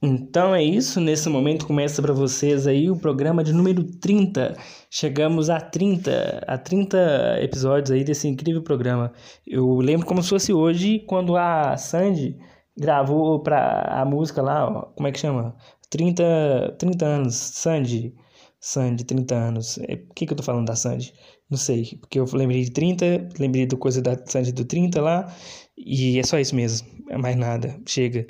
Então 0.00 0.54
é 0.54 0.62
isso, 0.62 1.00
nesse 1.00 1.28
momento 1.28 1.66
começa 1.66 2.00
para 2.00 2.12
vocês 2.12 2.68
aí 2.68 2.88
o 2.88 2.96
programa 2.96 3.42
de 3.42 3.52
número 3.52 3.82
30. 3.82 4.56
Chegamos 4.88 5.50
a 5.50 5.60
30, 5.60 6.44
a 6.46 6.56
30 6.56 7.38
episódios 7.42 7.90
aí 7.90 8.04
desse 8.04 8.28
incrível 8.28 8.62
programa. 8.62 9.12
Eu 9.44 9.74
lembro 9.78 10.06
como 10.06 10.22
se 10.22 10.28
fosse 10.28 10.52
hoje 10.52 11.00
quando 11.00 11.36
a 11.36 11.76
Sandy 11.76 12.36
gravou 12.78 13.40
para 13.40 14.00
a 14.00 14.04
música 14.04 14.40
lá, 14.40 14.68
ó, 14.68 14.82
como 14.94 15.08
é 15.08 15.12
que 15.12 15.18
chama? 15.18 15.56
30, 15.90 16.76
30 16.78 17.04
anos, 17.04 17.34
Sandy. 17.34 18.14
Sandy, 18.60 19.04
30 19.04 19.34
anos. 19.34 19.78
É, 19.78 19.96
por 19.96 20.14
que, 20.14 20.26
que 20.26 20.32
eu 20.32 20.36
tô 20.36 20.42
falando 20.44 20.66
da 20.66 20.76
Sandy? 20.76 21.12
Não 21.50 21.58
sei, 21.58 21.98
porque 22.00 22.20
eu 22.20 22.26
lembrei 22.34 22.62
de 22.62 22.70
30, 22.70 23.30
lembrei 23.38 23.66
do 23.66 23.76
coisa 23.76 24.00
da 24.00 24.16
Sandy 24.26 24.52
do 24.52 24.64
30 24.64 25.00
lá, 25.00 25.34
e 25.76 26.18
é 26.18 26.22
só 26.22 26.38
isso 26.38 26.54
mesmo, 26.54 26.86
é 27.08 27.16
mais 27.16 27.36
nada, 27.36 27.80
chega. 27.86 28.26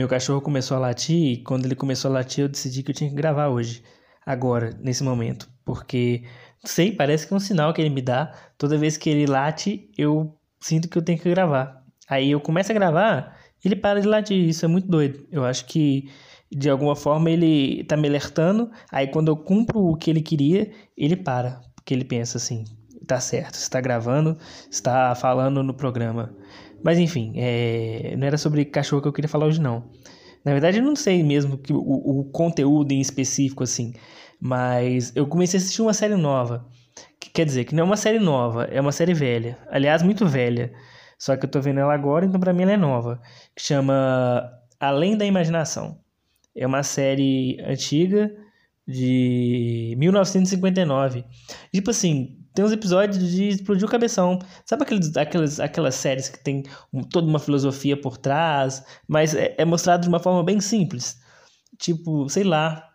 Meu 0.00 0.08
cachorro 0.08 0.40
começou 0.40 0.78
a 0.78 0.80
latir 0.80 1.14
e 1.14 1.36
quando 1.42 1.66
ele 1.66 1.74
começou 1.74 2.10
a 2.10 2.14
latir 2.14 2.42
eu 2.42 2.48
decidi 2.48 2.82
que 2.82 2.90
eu 2.90 2.94
tinha 2.94 3.10
que 3.10 3.14
gravar 3.14 3.48
hoje, 3.48 3.82
agora, 4.24 4.74
nesse 4.80 5.04
momento, 5.04 5.46
porque 5.62 6.24
sei, 6.64 6.90
parece 6.90 7.26
que 7.26 7.34
é 7.34 7.36
um 7.36 7.38
sinal 7.38 7.74
que 7.74 7.82
ele 7.82 7.90
me 7.90 8.00
dá. 8.00 8.32
Toda 8.56 8.78
vez 8.78 8.96
que 8.96 9.10
ele 9.10 9.26
late, 9.26 9.90
eu 9.98 10.34
sinto 10.58 10.88
que 10.88 10.96
eu 10.96 11.02
tenho 11.02 11.18
que 11.18 11.28
gravar. 11.28 11.84
Aí 12.08 12.30
eu 12.30 12.40
começo 12.40 12.72
a 12.72 12.74
gravar, 12.74 13.36
ele 13.62 13.76
para 13.76 14.00
de 14.00 14.08
latir, 14.08 14.38
isso 14.38 14.64
é 14.64 14.68
muito 14.68 14.88
doido. 14.88 15.28
Eu 15.30 15.44
acho 15.44 15.66
que 15.66 16.10
de 16.50 16.70
alguma 16.70 16.96
forma 16.96 17.30
ele 17.30 17.84
tá 17.84 17.94
me 17.94 18.08
alertando, 18.08 18.70
aí 18.90 19.06
quando 19.06 19.28
eu 19.28 19.36
cumpro 19.36 19.80
o 19.80 19.96
que 19.98 20.08
ele 20.08 20.22
queria, 20.22 20.72
ele 20.96 21.14
para, 21.14 21.60
porque 21.74 21.92
ele 21.92 22.06
pensa 22.06 22.38
assim, 22.38 22.64
tá 23.06 23.20
certo, 23.20 23.56
está 23.56 23.82
gravando, 23.82 24.38
está 24.70 25.14
falando 25.14 25.62
no 25.62 25.74
programa. 25.74 26.34
Mas 26.82 26.98
enfim, 26.98 27.32
é... 27.36 28.14
não 28.16 28.26
era 28.26 28.38
sobre 28.38 28.64
cachorro 28.64 29.02
que 29.02 29.08
eu 29.08 29.12
queria 29.12 29.28
falar 29.28 29.46
hoje, 29.46 29.60
não. 29.60 29.90
Na 30.44 30.52
verdade, 30.52 30.78
eu 30.78 30.84
não 30.84 30.96
sei 30.96 31.22
mesmo 31.22 31.58
que 31.58 31.72
o, 31.72 31.78
o 31.78 32.24
conteúdo 32.32 32.92
em 32.92 33.00
específico, 33.00 33.62
assim. 33.62 33.92
Mas 34.40 35.14
eu 35.14 35.26
comecei 35.26 35.58
a 35.58 35.62
assistir 35.62 35.82
uma 35.82 35.92
série 35.92 36.16
nova. 36.16 36.66
Que 37.18 37.30
quer 37.30 37.44
dizer, 37.44 37.64
que 37.64 37.74
não 37.74 37.82
é 37.82 37.86
uma 37.86 37.96
série 37.96 38.18
nova, 38.18 38.64
é 38.64 38.80
uma 38.80 38.92
série 38.92 39.12
velha. 39.12 39.58
Aliás, 39.70 40.02
muito 40.02 40.26
velha. 40.26 40.72
Só 41.18 41.36
que 41.36 41.44
eu 41.44 41.50
tô 41.50 41.60
vendo 41.60 41.80
ela 41.80 41.92
agora, 41.92 42.24
então 42.24 42.40
pra 42.40 42.52
mim 42.52 42.62
ela 42.62 42.72
é 42.72 42.76
nova. 42.78 43.20
Que 43.54 43.62
chama 43.62 44.50
Além 44.78 45.16
da 45.16 45.26
Imaginação. 45.26 45.98
É 46.56 46.66
uma 46.66 46.82
série 46.82 47.60
antiga 47.60 48.34
de 48.88 49.94
1959. 49.98 51.24
Tipo 51.72 51.90
assim, 51.90 52.38
tem 52.54 52.64
uns 52.64 52.72
episódios 52.72 53.18
de 53.30 53.48
explodir 53.48 53.86
o 53.86 53.90
cabeção. 53.90 54.38
Sabe 54.64 54.82
aqueles, 54.82 55.16
aquelas, 55.16 55.60
aquelas 55.60 55.94
séries 55.94 56.28
que 56.28 56.42
tem 56.42 56.64
um, 56.92 57.02
toda 57.02 57.26
uma 57.26 57.38
filosofia 57.38 58.00
por 58.00 58.16
trás, 58.16 58.84
mas 59.06 59.34
é, 59.34 59.54
é 59.58 59.64
mostrado 59.64 60.02
de 60.02 60.08
uma 60.08 60.18
forma 60.18 60.42
bem 60.42 60.60
simples? 60.60 61.20
Tipo, 61.78 62.28
sei 62.28 62.44
lá. 62.44 62.86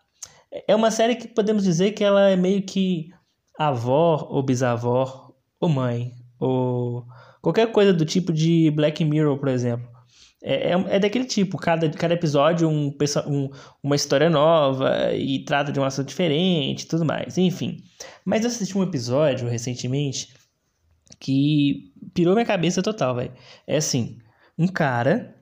É 0.67 0.75
uma 0.75 0.91
série 0.91 1.15
que 1.15 1.27
podemos 1.27 1.63
dizer 1.63 1.91
que 1.91 2.03
ela 2.03 2.29
é 2.29 2.35
meio 2.35 2.65
que 2.65 3.09
avó 3.57 4.27
ou 4.29 4.43
bisavó 4.43 5.33
ou 5.59 5.69
mãe 5.69 6.13
ou 6.39 7.05
qualquer 7.41 7.71
coisa 7.71 7.93
do 7.93 8.05
tipo 8.05 8.31
de 8.31 8.71
Black 8.71 9.03
Mirror, 9.03 9.37
por 9.37 9.49
exemplo. 9.49 9.94
É, 10.47 10.73
é, 10.73 10.95
é 10.95 10.99
daquele 10.99 11.25
tipo, 11.25 11.57
cada, 11.57 11.89
cada 11.89 12.13
episódio 12.13 12.69
um, 12.69 12.95
um, 13.25 13.49
uma 13.81 13.95
história 13.95 14.29
nova 14.29 15.11
e 15.11 15.43
trata 15.43 15.71
de 15.71 15.79
um 15.79 15.83
assunto 15.83 16.07
diferente 16.07 16.85
tudo 16.85 17.03
mais, 17.03 17.35
enfim. 17.35 17.83
Mas 18.23 18.43
eu 18.43 18.49
assisti 18.49 18.77
um 18.77 18.83
episódio 18.83 19.49
recentemente 19.49 20.31
que 21.19 21.91
pirou 22.13 22.35
minha 22.35 22.45
cabeça 22.45 22.83
total, 22.83 23.15
velho. 23.15 23.33
É 23.65 23.77
assim, 23.77 24.19
um 24.55 24.67
cara 24.67 25.35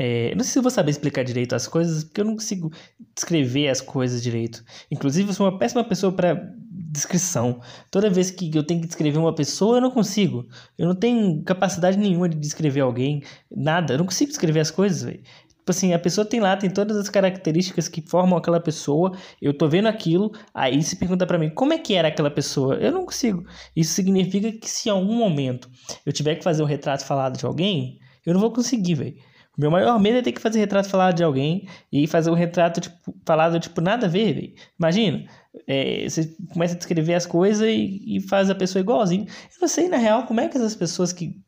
é, 0.00 0.32
não 0.36 0.44
sei 0.44 0.52
se 0.52 0.58
eu 0.58 0.62
vou 0.62 0.70
saber 0.70 0.92
explicar 0.92 1.24
direito 1.24 1.54
as 1.54 1.66
coisas, 1.66 2.04
porque 2.04 2.20
eu 2.20 2.24
não 2.24 2.34
consigo 2.34 2.72
descrever 3.14 3.68
as 3.68 3.80
coisas 3.80 4.22
direito. 4.22 4.64
Inclusive, 4.90 5.28
eu 5.28 5.34
sou 5.34 5.48
uma 5.48 5.58
péssima 5.58 5.82
pessoa 5.82 6.12
para 6.12 6.52
descrição. 6.88 7.60
Toda 7.90 8.08
vez 8.08 8.30
que 8.30 8.50
eu 8.54 8.64
tenho 8.64 8.80
que 8.80 8.86
descrever 8.86 9.18
uma 9.18 9.34
pessoa, 9.34 9.76
eu 9.76 9.80
não 9.80 9.90
consigo. 9.90 10.46
Eu 10.76 10.88
não 10.88 10.94
tenho 10.94 11.42
capacidade 11.44 11.98
nenhuma 11.98 12.28
de 12.28 12.36
descrever 12.38 12.80
alguém, 12.80 13.22
nada. 13.50 13.94
Eu 13.94 13.98
não 13.98 14.06
consigo 14.06 14.30
descrever 14.30 14.60
as 14.60 14.70
coisas, 14.70 15.02
velho. 15.02 15.20
Tipo 15.68 15.70
assim, 15.76 15.92
a 15.92 15.98
pessoa 15.98 16.24
tem 16.24 16.40
lá, 16.40 16.56
tem 16.56 16.70
todas 16.70 16.96
as 16.96 17.10
características 17.10 17.88
que 17.88 18.00
formam 18.00 18.38
aquela 18.38 18.58
pessoa. 18.58 19.12
Eu 19.40 19.52
tô 19.52 19.68
vendo 19.68 19.86
aquilo, 19.86 20.32
aí 20.54 20.82
se 20.82 20.96
pergunta 20.96 21.26
para 21.26 21.38
mim, 21.38 21.50
como 21.50 21.74
é 21.74 21.78
que 21.78 21.92
era 21.92 22.08
aquela 22.08 22.30
pessoa? 22.30 22.76
Eu 22.76 22.90
não 22.90 23.04
consigo. 23.04 23.44
Isso 23.76 23.92
significa 23.92 24.50
que 24.50 24.68
se 24.68 24.88
em 24.88 24.92
algum 24.92 25.14
momento 25.14 25.68
eu 26.06 26.12
tiver 26.12 26.36
que 26.36 26.44
fazer 26.44 26.62
um 26.62 26.66
retrato 26.66 27.04
falado 27.04 27.36
de 27.36 27.44
alguém, 27.44 27.98
eu 28.24 28.32
não 28.32 28.40
vou 28.40 28.50
conseguir, 28.50 28.94
velho. 28.94 29.16
Meu 29.58 29.72
maior 29.72 29.98
medo 29.98 30.18
é 30.18 30.22
ter 30.22 30.30
que 30.30 30.40
fazer 30.40 30.60
retrato 30.60 30.88
falado 30.88 31.16
de 31.16 31.24
alguém 31.24 31.68
e 31.92 32.06
fazer 32.06 32.30
um 32.30 32.34
retrato 32.34 32.80
tipo, 32.80 33.12
falado, 33.26 33.58
tipo, 33.58 33.80
nada 33.80 34.06
a 34.06 34.08
ver, 34.08 34.32
véio. 34.32 34.54
Imagina, 34.78 35.26
é, 35.66 36.08
você 36.08 36.32
começa 36.52 36.74
a 36.74 36.78
descrever 36.78 37.14
as 37.14 37.26
coisas 37.26 37.66
e, 37.66 38.00
e, 38.06 38.20
faz 38.20 38.48
a 38.48 38.54
pessoa 38.54 38.80
igualzinho. 38.80 39.24
Eu 39.24 39.60
não 39.60 39.66
sei, 39.66 39.88
na 39.88 39.96
real, 39.96 40.26
como 40.26 40.40
é 40.40 40.46
que 40.46 40.56
essas 40.56 40.76
pessoas 40.76 41.12
que 41.12 41.42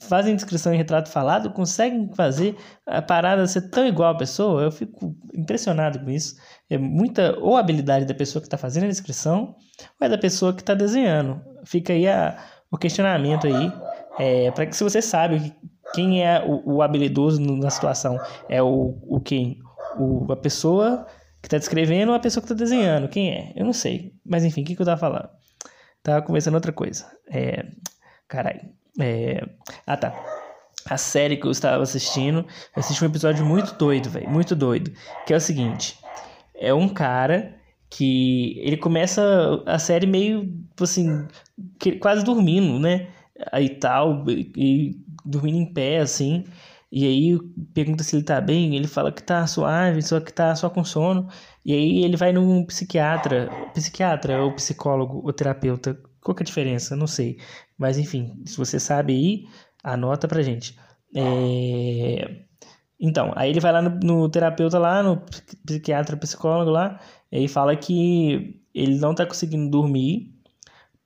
fazem 0.00 0.36
descrição 0.36 0.74
em 0.74 0.76
retrato 0.76 1.08
falado 1.08 1.50
conseguem 1.50 2.12
fazer 2.14 2.56
a 2.84 3.00
parada 3.00 3.46
ser 3.46 3.70
tão 3.70 3.86
igual 3.86 4.10
a 4.10 4.18
pessoa. 4.18 4.62
Eu 4.62 4.70
fico 4.70 5.16
impressionado 5.34 6.00
com 6.00 6.10
isso. 6.10 6.36
É 6.68 6.76
muita 6.76 7.38
ou 7.38 7.56
habilidade 7.56 8.04
da 8.04 8.14
pessoa 8.14 8.42
que 8.42 8.46
está 8.46 8.58
fazendo 8.58 8.84
a 8.84 8.88
descrição 8.88 9.56
ou 9.98 10.06
é 10.06 10.10
da 10.10 10.18
pessoa 10.18 10.52
que 10.52 10.60
está 10.60 10.74
desenhando. 10.74 11.40
Fica 11.64 11.94
aí 11.94 12.06
a, 12.06 12.36
o 12.70 12.76
questionamento 12.76 13.46
aí. 13.46 13.72
É, 14.18 14.50
para 14.50 14.66
que 14.66 14.76
se 14.76 14.82
você 14.82 15.02
sabe 15.02 15.54
quem 15.94 16.24
é 16.24 16.42
o, 16.44 16.76
o 16.76 16.82
habilidoso 16.82 17.40
na 17.40 17.70
situação? 17.70 18.18
É 18.48 18.62
o, 18.62 18.98
o 19.02 19.20
quem? 19.20 19.60
O, 19.98 20.30
a 20.32 20.36
pessoa 20.36 21.06
que 21.40 21.46
está 21.46 21.58
descrevendo 21.58 22.10
ou 22.10 22.16
a 22.16 22.20
pessoa 22.20 22.42
que 22.42 22.52
está 22.52 22.54
desenhando? 22.54 23.08
Quem 23.08 23.32
é? 23.32 23.52
Eu 23.54 23.64
não 23.64 23.72
sei. 23.72 24.12
Mas 24.24 24.44
enfim, 24.44 24.62
o 24.62 24.64
que, 24.64 24.74
que 24.74 24.82
eu 24.82 24.86
tava 24.86 25.00
falando? 25.00 25.28
Tava 26.02 26.22
conversando 26.22 26.54
outra 26.54 26.72
coisa. 26.72 27.06
É. 27.30 27.64
Caralho. 28.28 28.60
É... 29.00 29.46
Ah, 29.86 29.96
tá. 29.96 30.14
A 30.88 30.96
série 30.96 31.36
que 31.36 31.46
eu 31.46 31.50
estava 31.50 31.82
assistindo, 31.82 32.38
eu 32.38 32.80
assisti 32.80 33.02
um 33.02 33.08
episódio 33.08 33.44
muito 33.44 33.74
doido, 33.74 34.08
velho. 34.08 34.28
Muito 34.28 34.54
doido. 34.54 34.92
Que 35.26 35.34
é 35.34 35.36
o 35.36 35.40
seguinte: 35.40 35.98
é 36.54 36.72
um 36.72 36.88
cara 36.88 37.56
que 37.90 38.58
ele 38.60 38.76
começa 38.76 39.62
a 39.66 39.78
série 39.78 40.06
meio 40.06 40.52
assim, 40.80 41.26
quase 42.00 42.24
dormindo, 42.24 42.78
né? 42.78 43.08
Aí 43.52 43.68
tal, 43.68 44.24
e 44.28 44.96
dormindo 45.24 45.58
em 45.58 45.72
pé, 45.72 45.98
assim. 45.98 46.44
E 46.90 47.04
aí 47.04 47.38
pergunta 47.74 48.04
se 48.04 48.16
ele 48.16 48.24
tá 48.24 48.40
bem, 48.40 48.76
ele 48.76 48.86
fala 48.86 49.12
que 49.12 49.22
tá 49.22 49.46
suave, 49.46 50.00
só 50.02 50.20
que 50.20 50.32
tá 50.32 50.54
só 50.54 50.70
com 50.70 50.84
sono. 50.84 51.28
E 51.64 51.72
aí 51.72 52.04
ele 52.04 52.16
vai 52.16 52.32
num 52.32 52.64
psiquiatra, 52.64 53.50
psiquiatra 53.74 54.42
ou 54.42 54.54
psicólogo 54.54 55.20
ou 55.24 55.32
terapeuta. 55.32 56.00
Qual 56.20 56.34
que 56.34 56.42
é 56.42 56.44
a 56.44 56.46
diferença? 56.46 56.96
Não 56.96 57.06
sei. 57.06 57.38
Mas 57.76 57.98
enfim, 57.98 58.42
se 58.46 58.56
você 58.56 58.78
sabe 58.80 59.12
aí, 59.14 59.44
anota 59.82 60.28
pra 60.28 60.42
gente. 60.42 60.78
É... 61.14 62.44
Então, 63.00 63.32
aí 63.36 63.50
ele 63.50 63.60
vai 63.60 63.72
lá 63.72 63.82
no, 63.82 63.90
no, 64.00 64.28
terapeuta 64.28 64.78
lá, 64.78 65.02
no 65.02 65.22
psiquiatra, 65.66 66.16
psicólogo 66.16 66.70
lá, 66.70 66.98
e 67.30 67.46
fala 67.48 67.76
que 67.76 68.62
ele 68.74 68.98
não 68.98 69.14
tá 69.14 69.26
conseguindo 69.26 69.70
dormir 69.70 70.35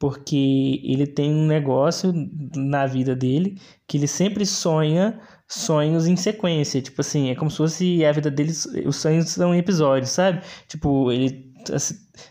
porque 0.01 0.81
ele 0.83 1.07
tem 1.07 1.31
um 1.31 1.47
negócio 1.47 2.11
na 2.57 2.87
vida 2.87 3.15
dele 3.15 3.61
que 3.87 3.99
ele 3.99 4.07
sempre 4.09 4.47
sonha 4.47 5.21
sonhos 5.47 6.07
em 6.07 6.17
sequência. 6.17 6.81
Tipo 6.81 7.03
assim, 7.03 7.29
é 7.31 7.35
como 7.35 7.51
se 7.51 7.59
fosse 7.59 8.05
a 8.05 8.11
vida 8.11 8.31
dele, 8.31 8.51
os 8.87 8.97
sonhos 8.97 9.29
são 9.29 9.55
em 9.55 9.59
episódios, 9.59 10.11
sabe? 10.11 10.41
Tipo, 10.67 11.13
ele 11.13 11.53
tá, 11.67 11.77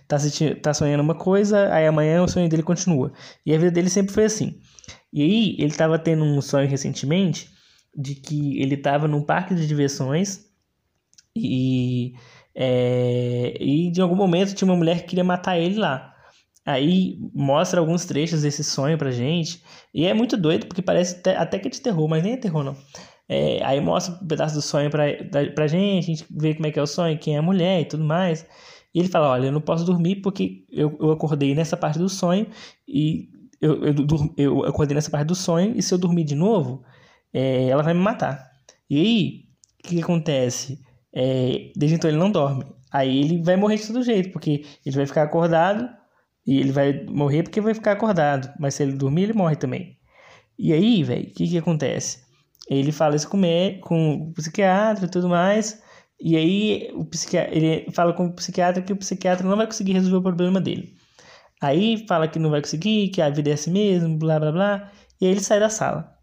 tá, 0.07 0.18
tá 0.63 0.74
sonhando 0.74 1.04
uma 1.04 1.13
coisa, 1.13 1.71
aí 1.71 1.86
amanhã 1.86 2.24
o 2.24 2.27
sonho 2.27 2.50
dele 2.50 2.63
continua. 2.63 3.13
E 3.45 3.54
a 3.54 3.57
vida 3.57 3.69
dele 3.69 3.89
sempre 3.89 4.13
foi 4.13 4.25
assim. 4.25 4.60
E 5.13 5.21
aí, 5.21 5.56
ele 5.60 5.74
tava 5.74 6.00
tendo 6.00 6.24
um 6.24 6.42
sonho 6.42 6.68
recentemente 6.68 7.51
de 7.95 8.16
que 8.16 8.60
ele 8.60 8.77
tava 8.77 9.07
num 9.07 9.21
parque 9.21 9.54
de 9.54 9.68
diversões 9.68 10.45
e, 11.36 12.13
é, 12.56 13.56
e 13.60 13.92
de 13.92 14.01
algum 14.01 14.16
momento 14.16 14.56
tinha 14.56 14.68
uma 14.68 14.77
mulher 14.77 15.01
que 15.01 15.10
queria 15.10 15.24
matar 15.24 15.57
ele 15.60 15.77
lá. 15.77 16.08
Aí 16.69 17.18
mostra 17.33 17.80
alguns 17.80 18.06
trechos 18.06 18.44
desse 18.44 18.63
sonho 18.63 18.95
pra 18.95 19.10
gente. 19.10 19.63
E 19.92 20.06
é 20.06 20.13
muito 20.13 20.38
doido, 20.38 20.68
porque 20.68 20.83
parece 20.83 21.19
até 21.36 21.57
que 21.57 21.68
é 21.68 21.71
de 21.71 21.81
terror, 21.81 22.07
mas 22.07 22.24
nem 22.24 22.33
é 22.33 22.38
terror, 22.38 22.63
não. 22.63 22.77
É, 23.27 23.60
aí 23.63 23.81
mostra 23.81 24.13
um 24.13 24.27
pedaço 24.27 24.54
do 24.54 24.62
sonho 24.62 24.88
pra, 24.92 25.06
pra 25.56 25.66
gente, 25.66 26.04
a 26.04 26.16
gente 26.16 26.25
vê 26.30 26.54
como 26.54 26.68
é 26.68 26.71
que 26.71 26.77
é 26.77 26.81
o 26.81 26.86
sonho, 26.86 27.18
quem 27.18 27.36
é 27.36 27.39
a 27.39 27.42
mulher 27.42 27.81
e 27.81 27.86
tudo 27.86 28.04
mais. 28.04 28.45
E 28.94 29.00
ele 29.00 29.07
fala: 29.07 29.30
Olha, 29.30 29.48
eu 29.48 29.51
não 29.51 29.62
posso 29.62 29.83
dormir 29.83 30.18
porque 30.18 30.63
eu, 30.69 30.95
eu 31.01 31.10
acordei 31.10 31.56
nessa 31.56 31.75
parte 31.75 31.98
do 31.98 32.07
sonho 32.07 32.45
e 32.88 33.30
eu, 33.60 33.83
eu, 33.83 33.95
eu 34.38 34.63
acordei 34.66 34.94
nessa 34.94 35.10
parte 35.10 35.25
do 35.25 35.36
sonho 35.36 35.74
e 35.75 35.81
se 35.81 35.92
eu 35.92 35.98
dormir 35.98 36.24
de 36.24 36.36
novo, 36.36 36.83
é, 37.33 37.68
ela 37.68 37.81
vai 37.81 37.95
me 37.95 38.00
matar. 38.00 38.48
E 38.88 38.95
aí, 38.95 39.44
o 39.83 39.88
que, 39.88 39.95
que 39.95 40.04
acontece? 40.04 40.80
É, 41.12 41.71
desde 41.75 41.95
então 41.95 42.12
ele 42.12 42.19
não 42.19 42.30
dorme. 42.30 42.63
Aí 42.92 43.21
ele 43.21 43.42
vai 43.42 43.56
morrer 43.56 43.77
de 43.77 43.88
todo 43.88 44.04
jeito, 44.04 44.31
porque 44.31 44.66
ele 44.86 44.95
vai 44.95 45.07
ficar 45.07 45.24
acordado 45.24 45.98
e 46.45 46.59
ele 46.59 46.71
vai 46.71 47.06
morrer 47.06 47.44
porque 47.44 47.62
vai 47.62 47.74
ficar 47.74 47.94
acordado. 47.94 48.51
Mas 48.59 48.75
se 48.75 48.83
ele 48.83 48.94
dormir, 48.94 49.24
ele 49.24 49.33
morre 49.33 49.56
também. 49.56 49.97
E 50.57 50.74
aí, 50.74 51.03
velho, 51.03 51.30
o 51.30 51.33
que, 51.33 51.47
que 51.47 51.57
acontece? 51.57 52.19
Ele 52.69 52.91
fala 52.91 53.15
isso 53.15 53.30
com, 53.30 53.41
com 53.81 54.15
o 54.15 54.33
psiquiatra 54.33 55.06
e 55.06 55.09
tudo 55.09 55.30
mais. 55.30 55.81
E 56.21 56.36
aí 56.36 56.91
o 56.94 57.07
ele 57.51 57.89
fala 57.91 58.13
com 58.13 58.25
o 58.25 58.36
psiquiatra 58.36 58.83
que 58.83 58.91
o 58.91 58.97
psiquiatra 58.97 59.47
não 59.47 59.56
vai 59.56 59.65
conseguir 59.65 59.94
resolver 59.94 60.18
o 60.18 60.21
problema 60.21 60.59
dele. 60.59 60.94
Aí 61.62 62.06
fala 62.07 62.27
que 62.27 62.39
não 62.39 62.50
vai 62.50 62.62
conseguir, 62.62 63.09
que 63.09 63.21
a 63.21 63.30
vida 63.30 63.50
é 63.50 63.53
assim 63.53 63.71
mesmo, 63.71 64.18
blá 64.18 64.39
blá 64.39 64.51
blá. 64.51 64.92
E 65.19 65.25
aí 65.25 65.31
ele 65.31 65.42
sai 65.42 65.59
da 65.59 65.69
sala. 65.69 66.13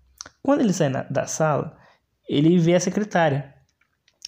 Quando 0.43 0.61
ele 0.61 0.73
sai 0.73 0.89
na, 0.89 1.03
da 1.05 1.27
sala, 1.27 1.77
ele 2.29 2.59
vê 2.59 2.75
a 2.75 2.81
secretária. 2.81 3.55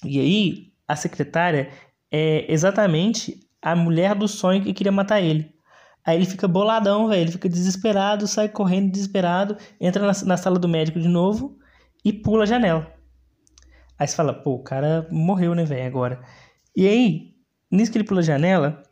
E 0.05 0.19
aí 0.21 0.73
a 0.87 0.97
secretária 0.97 1.71
é 2.11 2.51
exatamente 2.53 3.39
a 3.61 3.77
mulher 3.77 4.15
do 4.15 4.29
sonho 4.29 4.63
que 4.63 4.73
queria 4.73 4.93
matar 4.93 5.21
ele. 5.21 5.58
Aí 6.09 6.17
ele 6.17 6.25
fica 6.25 6.49
boladão, 6.49 7.07
velho. 7.07 7.21
Ele 7.21 7.33
fica 7.33 7.51
desesperado, 7.51 8.27
sai 8.27 8.49
correndo 8.49 8.91
desesperado, 8.91 9.59
entra 9.79 10.07
na, 10.07 10.13
na 10.25 10.39
sala 10.39 10.59
do 10.59 10.67
médico 10.67 10.99
de 10.99 11.07
novo 11.07 11.59
e 12.03 12.15
pula 12.15 12.45
a 12.45 12.47
janela. 12.47 12.91
Aí 13.99 14.09
você 14.09 14.17
fala, 14.17 14.33
pô, 14.33 14.55
o 14.55 14.63
cara 14.63 15.07
morreu, 15.11 15.55
né, 15.55 15.67
velho, 15.67 15.87
agora. 15.87 16.23
E 16.75 16.89
aí, 16.89 17.35
nisso 17.71 17.93
que 17.93 17.99
ele 17.99 18.07
pula 18.07 18.21
a 18.21 18.25
janela, 18.25 18.83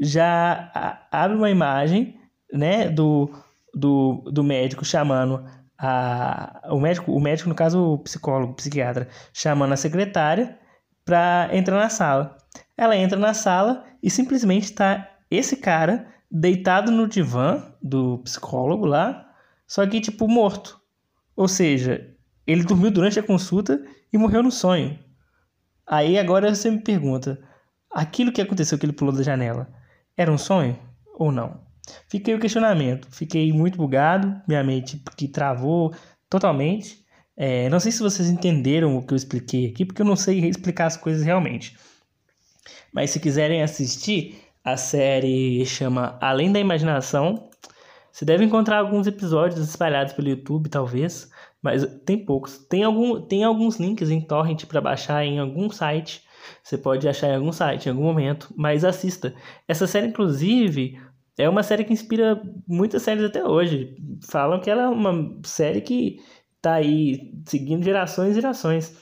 já 0.00 1.06
abre 1.12 1.36
uma 1.36 1.50
imagem, 1.50 2.18
né, 2.50 2.88
do, 2.88 3.30
do, 3.74 4.24
do 4.32 4.42
médico 4.42 4.86
chamando 4.86 5.44
a, 5.78 6.62
o 6.70 6.80
médico, 6.80 7.12
o 7.12 7.20
médico, 7.20 7.50
no 7.50 7.54
caso, 7.54 7.92
o 7.92 7.98
psicólogo, 7.98 8.52
o 8.52 8.56
psiquiatra, 8.56 9.06
chamando 9.34 9.74
a 9.74 9.76
secretária 9.76 10.58
para 11.04 11.50
entrar 11.52 11.76
na 11.76 11.90
sala. 11.90 12.38
Ela 12.74 12.96
entra 12.96 13.18
na 13.18 13.34
sala 13.34 13.84
e 14.02 14.08
simplesmente 14.08 14.64
está 14.64 15.10
esse 15.30 15.58
cara 15.58 16.14
deitado 16.34 16.90
no 16.90 17.06
divã 17.06 17.62
do 17.80 18.18
psicólogo 18.18 18.84
lá, 18.84 19.32
só 19.68 19.86
que 19.86 20.00
tipo 20.00 20.26
morto. 20.26 20.80
Ou 21.36 21.46
seja, 21.46 22.12
ele 22.44 22.64
dormiu 22.64 22.90
durante 22.90 23.20
a 23.20 23.22
consulta 23.22 23.80
e 24.12 24.18
morreu 24.18 24.42
no 24.42 24.50
sonho. 24.50 24.98
Aí 25.86 26.18
agora 26.18 26.52
você 26.52 26.70
me 26.70 26.80
pergunta: 26.80 27.40
aquilo 27.88 28.32
que 28.32 28.42
aconteceu 28.42 28.76
que 28.76 28.84
ele 28.84 28.92
pulou 28.92 29.14
da 29.14 29.22
janela 29.22 29.72
era 30.16 30.30
um 30.30 30.38
sonho 30.38 30.76
ou 31.14 31.30
não? 31.30 31.62
Fiquei 32.08 32.34
o 32.34 32.40
questionamento, 32.40 33.06
fiquei 33.10 33.52
muito 33.52 33.78
bugado, 33.78 34.42
minha 34.48 34.64
mente 34.64 35.00
que 35.16 35.28
travou 35.28 35.94
totalmente. 36.28 37.04
É, 37.36 37.68
não 37.68 37.78
sei 37.78 37.92
se 37.92 38.02
vocês 38.02 38.28
entenderam 38.28 38.96
o 38.96 39.06
que 39.06 39.12
eu 39.12 39.16
expliquei 39.16 39.66
aqui, 39.68 39.84
porque 39.84 40.02
eu 40.02 40.06
não 40.06 40.16
sei 40.16 40.40
explicar 40.48 40.86
as 40.86 40.96
coisas 40.96 41.22
realmente. 41.22 41.76
Mas 42.92 43.10
se 43.10 43.20
quiserem 43.20 43.62
assistir, 43.62 44.43
a 44.64 44.76
série 44.76 45.64
chama 45.66 46.18
Além 46.20 46.50
da 46.50 46.58
Imaginação. 46.58 47.50
Você 48.10 48.24
deve 48.24 48.44
encontrar 48.44 48.78
alguns 48.78 49.06
episódios 49.06 49.68
espalhados 49.68 50.14
pelo 50.14 50.28
YouTube, 50.28 50.70
talvez, 50.70 51.30
mas 51.60 51.84
tem 52.06 52.24
poucos. 52.24 52.58
Tem, 52.58 52.82
algum, 52.82 53.20
tem 53.20 53.44
alguns 53.44 53.76
links 53.76 54.08
em 54.08 54.20
torrent 54.20 54.64
para 54.64 54.80
baixar 54.80 55.24
em 55.24 55.38
algum 55.38 55.68
site. 55.68 56.24
Você 56.62 56.78
pode 56.78 57.06
achar 57.08 57.28
em 57.28 57.36
algum 57.36 57.52
site 57.52 57.86
em 57.86 57.90
algum 57.90 58.04
momento, 58.04 58.52
mas 58.56 58.84
assista. 58.84 59.34
Essa 59.68 59.86
série, 59.86 60.06
inclusive, 60.06 60.98
é 61.36 61.48
uma 61.48 61.62
série 61.62 61.84
que 61.84 61.92
inspira 61.92 62.40
muitas 62.66 63.02
séries 63.02 63.24
até 63.24 63.44
hoje. 63.44 63.96
Falam 64.28 64.60
que 64.60 64.70
ela 64.70 64.82
é 64.82 64.88
uma 64.88 65.38
série 65.44 65.80
que 65.80 66.20
tá 66.62 66.74
aí 66.74 67.32
seguindo 67.46 67.84
gerações 67.84 68.32
e 68.32 68.40
gerações. 68.40 68.96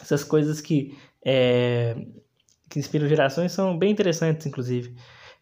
Essas 0.00 0.24
coisas 0.24 0.60
que, 0.60 0.96
é, 1.24 1.96
que 2.68 2.78
inspiram 2.78 3.08
gerações 3.08 3.52
são 3.52 3.78
bem 3.78 3.92
interessantes, 3.92 4.46
inclusive. 4.46 4.94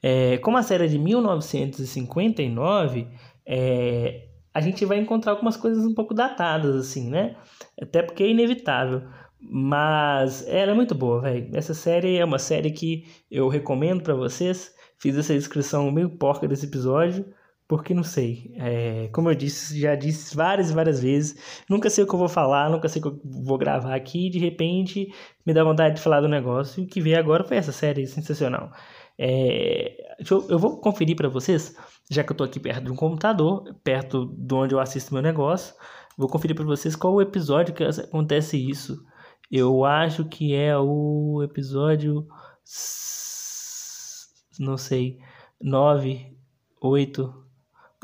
É, 0.02 0.38
como 0.38 0.56
a 0.56 0.62
série 0.62 0.84
é 0.84 0.88
de 0.88 0.98
1959, 0.98 3.08
é, 3.46 4.26
a 4.52 4.60
gente 4.60 4.84
vai 4.84 4.98
encontrar 4.98 5.32
algumas 5.32 5.56
coisas 5.56 5.84
um 5.84 5.94
pouco 5.94 6.12
datadas, 6.12 6.76
assim, 6.76 7.08
né? 7.08 7.36
Até 7.80 8.02
porque 8.02 8.22
é 8.22 8.28
inevitável. 8.28 9.02
Mas 9.40 10.46
ela 10.46 10.72
é 10.72 10.74
muito 10.74 10.94
boa, 10.94 11.20
velho. 11.20 11.48
Essa 11.52 11.74
série 11.74 12.16
é 12.16 12.24
uma 12.24 12.38
série 12.38 12.70
que 12.70 13.04
eu 13.30 13.48
recomendo 13.48 14.02
para 14.02 14.14
vocês. 14.14 14.74
Fiz 14.98 15.16
essa 15.16 15.34
descrição 15.34 15.90
meio 15.90 16.10
porca 16.10 16.46
desse 16.46 16.66
episódio, 16.66 17.24
porque 17.72 17.94
não 17.94 18.02
sei. 18.02 18.52
É, 18.58 19.08
como 19.14 19.30
eu 19.30 19.34
disse, 19.34 19.80
já 19.80 19.94
disse 19.94 20.36
várias 20.36 20.68
e 20.68 20.74
várias 20.74 21.00
vezes. 21.00 21.62
Nunca 21.66 21.88
sei 21.88 22.04
o 22.04 22.06
que 22.06 22.14
eu 22.14 22.18
vou 22.18 22.28
falar, 22.28 22.68
nunca 22.68 22.86
sei 22.86 23.00
o 23.00 23.02
que 23.02 23.08
eu 23.08 23.20
vou 23.24 23.56
gravar 23.56 23.94
aqui. 23.94 24.28
De 24.28 24.38
repente 24.38 25.10
me 25.46 25.54
dá 25.54 25.64
vontade 25.64 25.94
de 25.94 26.02
falar 26.02 26.20
do 26.20 26.28
negócio. 26.28 26.82
E 26.82 26.84
o 26.84 26.86
que 26.86 27.00
veio 27.00 27.18
agora 27.18 27.42
foi 27.44 27.56
essa 27.56 27.72
série 27.72 28.06
sensacional. 28.06 28.70
É, 29.18 29.96
eu, 30.30 30.46
eu 30.50 30.58
vou 30.58 30.82
conferir 30.82 31.16
para 31.16 31.30
vocês, 31.30 31.74
já 32.10 32.22
que 32.22 32.30
eu 32.30 32.34
estou 32.34 32.44
aqui 32.44 32.60
perto 32.60 32.84
de 32.84 32.92
um 32.92 32.96
computador, 32.96 33.74
perto 33.82 34.26
de 34.36 34.54
onde 34.54 34.74
eu 34.74 34.78
assisto 34.78 35.14
meu 35.14 35.22
negócio. 35.22 35.74
Vou 36.18 36.28
conferir 36.28 36.54
para 36.54 36.66
vocês 36.66 36.94
qual 36.94 37.14
o 37.14 37.22
episódio 37.22 37.72
que 37.72 37.82
acontece 37.82 38.58
isso. 38.58 39.02
Eu 39.50 39.82
acho 39.86 40.26
que 40.26 40.54
é 40.54 40.76
o 40.76 41.42
episódio 41.42 42.26
não 44.60 44.76
sei, 44.76 45.18
9, 45.58 46.36
8, 46.82 47.42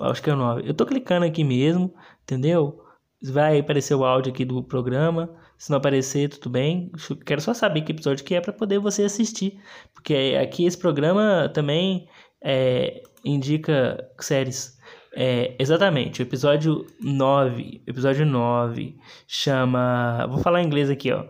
acho 0.01 0.23
que 0.23 0.31
é 0.31 0.33
o 0.33 0.37
9. 0.37 0.69
Eu 0.69 0.75
tô 0.75 0.87
clicando 0.87 1.27
aqui 1.27 1.45
mesmo, 1.45 1.95
entendeu? 2.23 2.85
Vai 3.23 3.59
aparecer 3.59 3.95
o 3.95 4.05
áudio 4.05 4.33
aqui 4.33 4.45
do 4.45 4.63
programa. 4.63 5.29
Se 5.57 5.71
não 5.71 5.79
aparecer, 5.79 6.29
tudo 6.29 6.51
bem. 6.51 6.93
Quero 7.27 7.41
só 7.41 7.53
saber 7.53 7.83
que 7.83 7.93
episódio 7.93 8.25
que 8.25 8.35
é 8.35 8.41
para 8.41 8.53
poder 8.53 8.79
você 8.79 9.03
assistir. 9.03 9.61
Porque 9.93 10.39
aqui 10.41 10.65
esse 10.65 10.79
programa 10.79 11.51
também 11.53 12.09
é, 12.41 13.03
indica 13.25 13.99
séries. 14.21 14.79
É, 15.15 15.57
exatamente, 15.59 16.21
o 16.21 16.25
episódio 16.25 16.87
9. 17.01 17.83
Episódio 17.87 18.25
9 18.25 18.97
chama. 19.27 20.27
Vou 20.29 20.39
falar 20.39 20.63
em 20.63 20.67
inglês 20.67 20.89
aqui, 20.91 21.11
ó. 21.11 21.25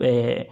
É, 0.00 0.48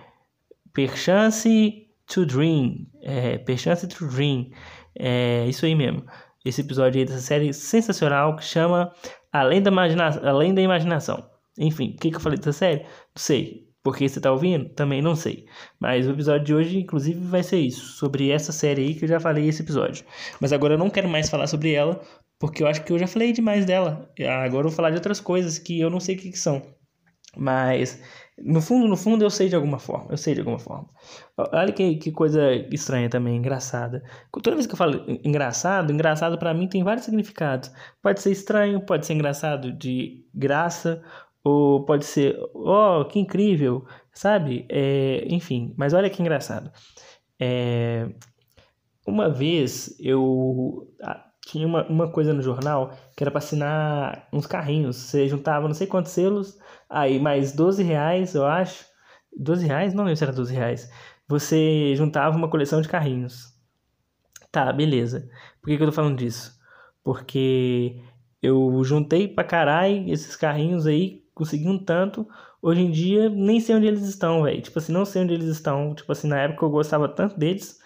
Perchance 0.72 1.86
to 2.06 2.26
Dream. 2.26 2.86
É, 3.02 3.38
Perchance 3.38 3.86
to 3.86 4.08
Dream. 4.08 4.50
É 4.98 5.46
isso 5.46 5.64
aí 5.64 5.74
mesmo. 5.74 6.04
Esse 6.44 6.62
episódio 6.62 6.98
aí 6.98 7.04
dessa 7.04 7.20
série 7.20 7.52
sensacional 7.52 8.34
que 8.36 8.44
chama 8.44 8.92
Além 9.32 9.62
da, 9.62 9.70
Imagina 9.70 10.08
Além 10.28 10.54
da 10.54 10.62
Imaginação. 10.62 11.28
Enfim, 11.58 11.94
o 11.94 11.96
que, 12.00 12.10
que 12.10 12.16
eu 12.16 12.20
falei 12.20 12.38
dessa 12.38 12.52
série? 12.52 12.82
Não 12.82 12.88
sei. 13.16 13.68
Porque 13.82 14.08
você 14.08 14.20
tá 14.20 14.30
ouvindo? 14.30 14.68
Também 14.70 15.00
não 15.00 15.14
sei. 15.14 15.46
Mas 15.78 16.06
o 16.06 16.10
episódio 16.10 16.44
de 16.44 16.54
hoje, 16.54 16.78
inclusive, 16.78 17.18
vai 17.20 17.42
ser 17.42 17.58
isso. 17.58 17.86
Sobre 17.96 18.30
essa 18.30 18.52
série 18.52 18.82
aí 18.82 18.94
que 18.94 19.04
eu 19.04 19.08
já 19.08 19.18
falei 19.18 19.48
esse 19.48 19.62
episódio. 19.62 20.04
Mas 20.38 20.52
agora 20.52 20.74
eu 20.74 20.78
não 20.78 20.90
quero 20.90 21.08
mais 21.08 21.30
falar 21.30 21.46
sobre 21.46 21.72
ela, 21.72 22.00
porque 22.38 22.62
eu 22.62 22.66
acho 22.66 22.82
que 22.84 22.92
eu 22.92 22.98
já 22.98 23.06
falei 23.06 23.32
demais 23.32 23.64
dela. 23.64 24.10
Agora 24.44 24.66
eu 24.66 24.68
vou 24.68 24.76
falar 24.76 24.90
de 24.90 24.96
outras 24.96 25.20
coisas 25.20 25.58
que 25.58 25.80
eu 25.80 25.88
não 25.88 26.00
sei 26.00 26.14
o 26.14 26.18
que, 26.18 26.30
que 26.30 26.38
são. 26.38 26.62
Mas 27.36 28.02
no 28.42 28.60
fundo, 28.60 28.88
no 28.88 28.96
fundo, 28.96 29.24
eu 29.24 29.30
sei 29.30 29.48
de 29.48 29.54
alguma 29.54 29.78
forma. 29.78 30.06
Eu 30.10 30.16
sei 30.16 30.34
de 30.34 30.40
alguma 30.40 30.58
forma. 30.58 30.88
Olha 31.36 31.72
que, 31.72 31.96
que 31.96 32.10
coisa 32.12 32.52
estranha 32.72 33.08
também, 33.08 33.36
engraçada. 33.36 34.02
Toda 34.32 34.56
vez 34.56 34.66
que 34.66 34.72
eu 34.72 34.78
falo 34.78 35.04
engraçado, 35.24 35.92
engraçado 35.92 36.38
para 36.38 36.54
mim 36.54 36.68
tem 36.68 36.82
vários 36.82 37.04
significados. 37.04 37.70
Pode 38.02 38.20
ser 38.20 38.30
estranho, 38.32 38.80
pode 38.80 39.06
ser 39.06 39.14
engraçado 39.14 39.72
de 39.72 40.24
graça, 40.34 41.02
ou 41.42 41.84
pode 41.84 42.04
ser, 42.04 42.36
oh, 42.54 43.04
que 43.06 43.18
incrível, 43.18 43.86
sabe? 44.12 44.66
É, 44.68 45.24
enfim, 45.28 45.74
mas 45.76 45.92
olha 45.94 46.10
que 46.10 46.20
engraçado. 46.20 46.70
É, 47.38 48.06
uma 49.06 49.28
vez 49.30 49.96
eu 49.98 50.88
tinha 51.46 51.66
uma, 51.66 51.86
uma 51.88 52.10
coisa 52.10 52.32
no 52.32 52.42
jornal 52.42 52.92
que 53.16 53.24
era 53.24 53.30
para 53.30 53.38
assinar 53.38 54.28
uns 54.32 54.46
carrinhos. 54.46 54.96
Você 54.96 55.28
juntava 55.28 55.66
não 55.66 55.74
sei 55.74 55.86
quantos 55.86 56.12
selos, 56.12 56.58
aí 56.90 57.18
mais 57.20 57.52
12 57.52 57.82
reais, 57.82 58.34
eu 58.34 58.46
acho. 58.46 58.84
12 59.36 59.66
reais? 59.66 59.94
Não 59.94 60.04
lembro 60.04 60.16
se 60.16 60.24
era 60.24 60.32
12 60.32 60.54
reais. 60.54 60.90
Você 61.28 61.94
juntava 61.96 62.36
uma 62.36 62.50
coleção 62.50 62.80
de 62.80 62.88
carrinhos. 62.88 63.54
Tá, 64.50 64.72
beleza. 64.72 65.30
Por 65.60 65.68
que, 65.70 65.76
que 65.76 65.82
eu 65.82 65.86
tô 65.86 65.92
falando 65.92 66.18
disso? 66.18 66.58
Porque 67.04 68.02
eu 68.42 68.82
juntei 68.84 69.28
pra 69.28 69.44
caralho 69.44 70.12
esses 70.12 70.34
carrinhos 70.36 70.86
aí, 70.86 71.22
consegui 71.34 71.68
um 71.68 71.78
tanto. 71.78 72.26
Hoje 72.60 72.82
em 72.82 72.90
dia, 72.90 73.30
nem 73.30 73.60
sei 73.60 73.76
onde 73.76 73.86
eles 73.86 74.02
estão, 74.02 74.42
velho. 74.42 74.60
Tipo 74.60 74.78
assim, 74.78 74.92
não 74.92 75.04
sei 75.04 75.22
onde 75.22 75.34
eles 75.34 75.46
estão. 75.46 75.94
Tipo 75.94 76.12
assim, 76.12 76.28
na 76.28 76.40
época 76.40 76.64
eu 76.66 76.70
gostava 76.70 77.08
tanto 77.08 77.38
deles 77.38 77.80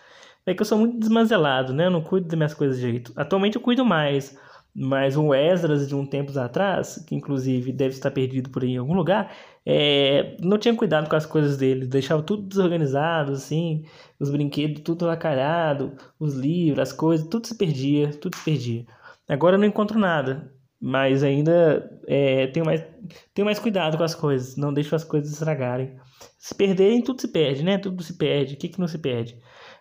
é 0.46 0.54
que 0.54 0.60
eu 0.60 0.66
sou 0.66 0.78
muito 0.78 0.98
desmanzelado, 0.98 1.72
né? 1.72 1.86
Eu 1.86 1.90
não 1.90 2.02
cuido 2.02 2.28
das 2.28 2.36
minhas 2.36 2.54
coisas 2.54 2.76
de 2.76 2.82
jeito. 2.82 3.12
Atualmente 3.16 3.56
eu 3.56 3.62
cuido 3.62 3.84
mais. 3.84 4.38
Mas 4.74 5.16
um 5.16 5.32
Esdras 5.32 5.86
de 5.86 5.94
um 5.94 6.04
tempos 6.04 6.36
atrás, 6.36 7.04
que 7.06 7.14
inclusive 7.14 7.72
deve 7.72 7.94
estar 7.94 8.10
perdido 8.10 8.50
por 8.50 8.64
aí 8.64 8.70
em 8.72 8.76
algum 8.76 8.94
lugar, 8.94 9.32
é, 9.64 10.36
não 10.40 10.58
tinha 10.58 10.74
cuidado 10.74 11.08
com 11.08 11.14
as 11.14 11.24
coisas 11.24 11.56
dele, 11.56 11.86
deixava 11.86 12.22
tudo 12.22 12.42
desorganizado, 12.42 13.32
assim, 13.32 13.84
os 14.18 14.30
brinquedos 14.30 14.82
tudo 14.82 15.06
lacalhado, 15.06 15.92
os 16.18 16.34
livros, 16.34 16.80
as 16.80 16.92
coisas, 16.92 17.28
tudo 17.28 17.46
se 17.46 17.56
perdia, 17.56 18.10
tudo 18.10 18.36
se 18.36 18.44
perdia. 18.44 18.84
Agora 19.28 19.54
eu 19.54 19.60
não 19.60 19.66
encontro 19.66 19.98
nada, 19.98 20.52
mas 20.80 21.22
ainda 21.22 22.00
é, 22.08 22.48
tenho, 22.48 22.66
mais, 22.66 22.84
tenho 23.32 23.46
mais 23.46 23.60
cuidado 23.60 23.96
com 23.96 24.02
as 24.02 24.14
coisas, 24.14 24.56
não 24.56 24.72
deixo 24.74 24.96
as 24.96 25.04
coisas 25.04 25.32
estragarem. 25.32 25.96
Se 26.36 26.54
perderem, 26.54 27.00
tudo 27.00 27.20
se 27.20 27.28
perde, 27.28 27.62
né? 27.62 27.78
Tudo 27.78 28.02
se 28.02 28.14
perde, 28.14 28.54
o 28.54 28.56
que, 28.58 28.68
que 28.68 28.80
não 28.80 28.88
se 28.88 28.98
perde? 28.98 29.38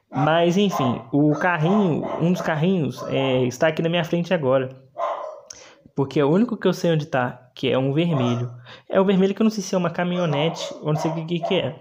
Mas 0.10 0.56
enfim, 0.56 1.02
o 1.12 1.34
carrinho, 1.34 2.06
um 2.22 2.32
dos 2.32 2.42
carrinhos 2.42 3.04
é, 3.08 3.44
está 3.46 3.68
aqui 3.68 3.82
na 3.82 3.90
minha 3.90 4.04
frente 4.04 4.34
agora 4.34 4.83
porque 5.96 6.20
é 6.20 6.26
o 6.26 6.30
único 6.30 6.58
que 6.58 6.68
eu 6.68 6.74
sei 6.74 6.92
onde 6.92 7.06
tá, 7.06 7.50
que 7.56 7.70
é 7.70 7.78
um 7.78 7.94
vermelho. 7.94 8.52
É 8.90 9.00
o 9.00 9.06
vermelho 9.06 9.34
que 9.34 9.42
eu 9.42 9.46
não 9.46 9.52
sei 9.52 9.64
se 9.64 9.76
é 9.76 9.78
uma 9.78 9.90
caminhonete, 9.90 10.74
ou 10.82 10.88
não 10.88 10.96
sei 10.96 11.12
o 11.12 11.26
que, 11.26 11.40
que 11.40 11.56
é. 11.56 11.80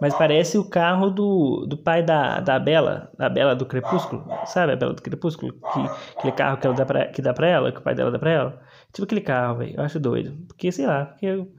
Mas 0.00 0.14
parece 0.14 0.58
o 0.58 0.68
carro 0.68 1.10
do, 1.10 1.66
do 1.66 1.76
pai 1.76 2.02
da, 2.02 2.40
da 2.40 2.58
Bela, 2.58 3.10
da 3.16 3.28
Bela 3.28 3.54
do 3.54 3.66
Crepúsculo, 3.66 4.24
sabe 4.46 4.72
a 4.72 4.76
Bela 4.76 4.94
do 4.94 5.02
Crepúsculo? 5.02 5.52
Que, 5.52 6.18
aquele 6.18 6.32
carro 6.32 6.56
que, 6.56 6.66
ela 6.66 6.74
dá 6.74 6.84
pra, 6.84 7.06
que 7.06 7.22
dá 7.22 7.32
pra 7.32 7.48
ela, 7.48 7.72
que 7.72 7.78
o 7.78 7.82
pai 7.82 7.94
dela 7.94 8.10
dá 8.10 8.18
pra 8.18 8.30
ela. 8.30 8.62
Tipo 8.92 9.04
aquele 9.04 9.20
carro, 9.20 9.58
velho. 9.58 9.74
Eu 9.76 9.82
acho 9.82 10.00
doido. 10.00 10.36
Porque, 10.48 10.72
sei 10.72 10.86
lá, 10.86 11.06
porque 11.06 11.26
eu, 11.26 11.52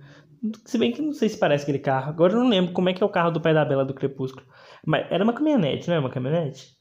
se 0.65 0.77
bem 0.77 0.91
que 0.91 1.01
não 1.01 1.13
sei 1.13 1.29
se 1.29 1.37
parece 1.37 1.63
aquele 1.63 1.79
carro. 1.79 2.09
Agora 2.09 2.33
eu 2.33 2.39
não 2.39 2.49
lembro 2.49 2.73
como 2.73 2.89
é 2.89 2.93
que 2.93 3.01
é 3.01 3.05
o 3.05 3.09
carro 3.09 3.31
do 3.31 3.41
pai 3.41 3.53
da 3.53 3.63
Bela 3.63 3.85
do 3.85 3.93
Crepúsculo. 3.93 4.45
Mas 4.85 5.05
era 5.09 5.23
uma 5.23 5.33
caminhonete, 5.33 5.87
não 5.87 5.95
é 5.95 5.99
uma 5.99 6.09
caminhonete? 6.09 6.75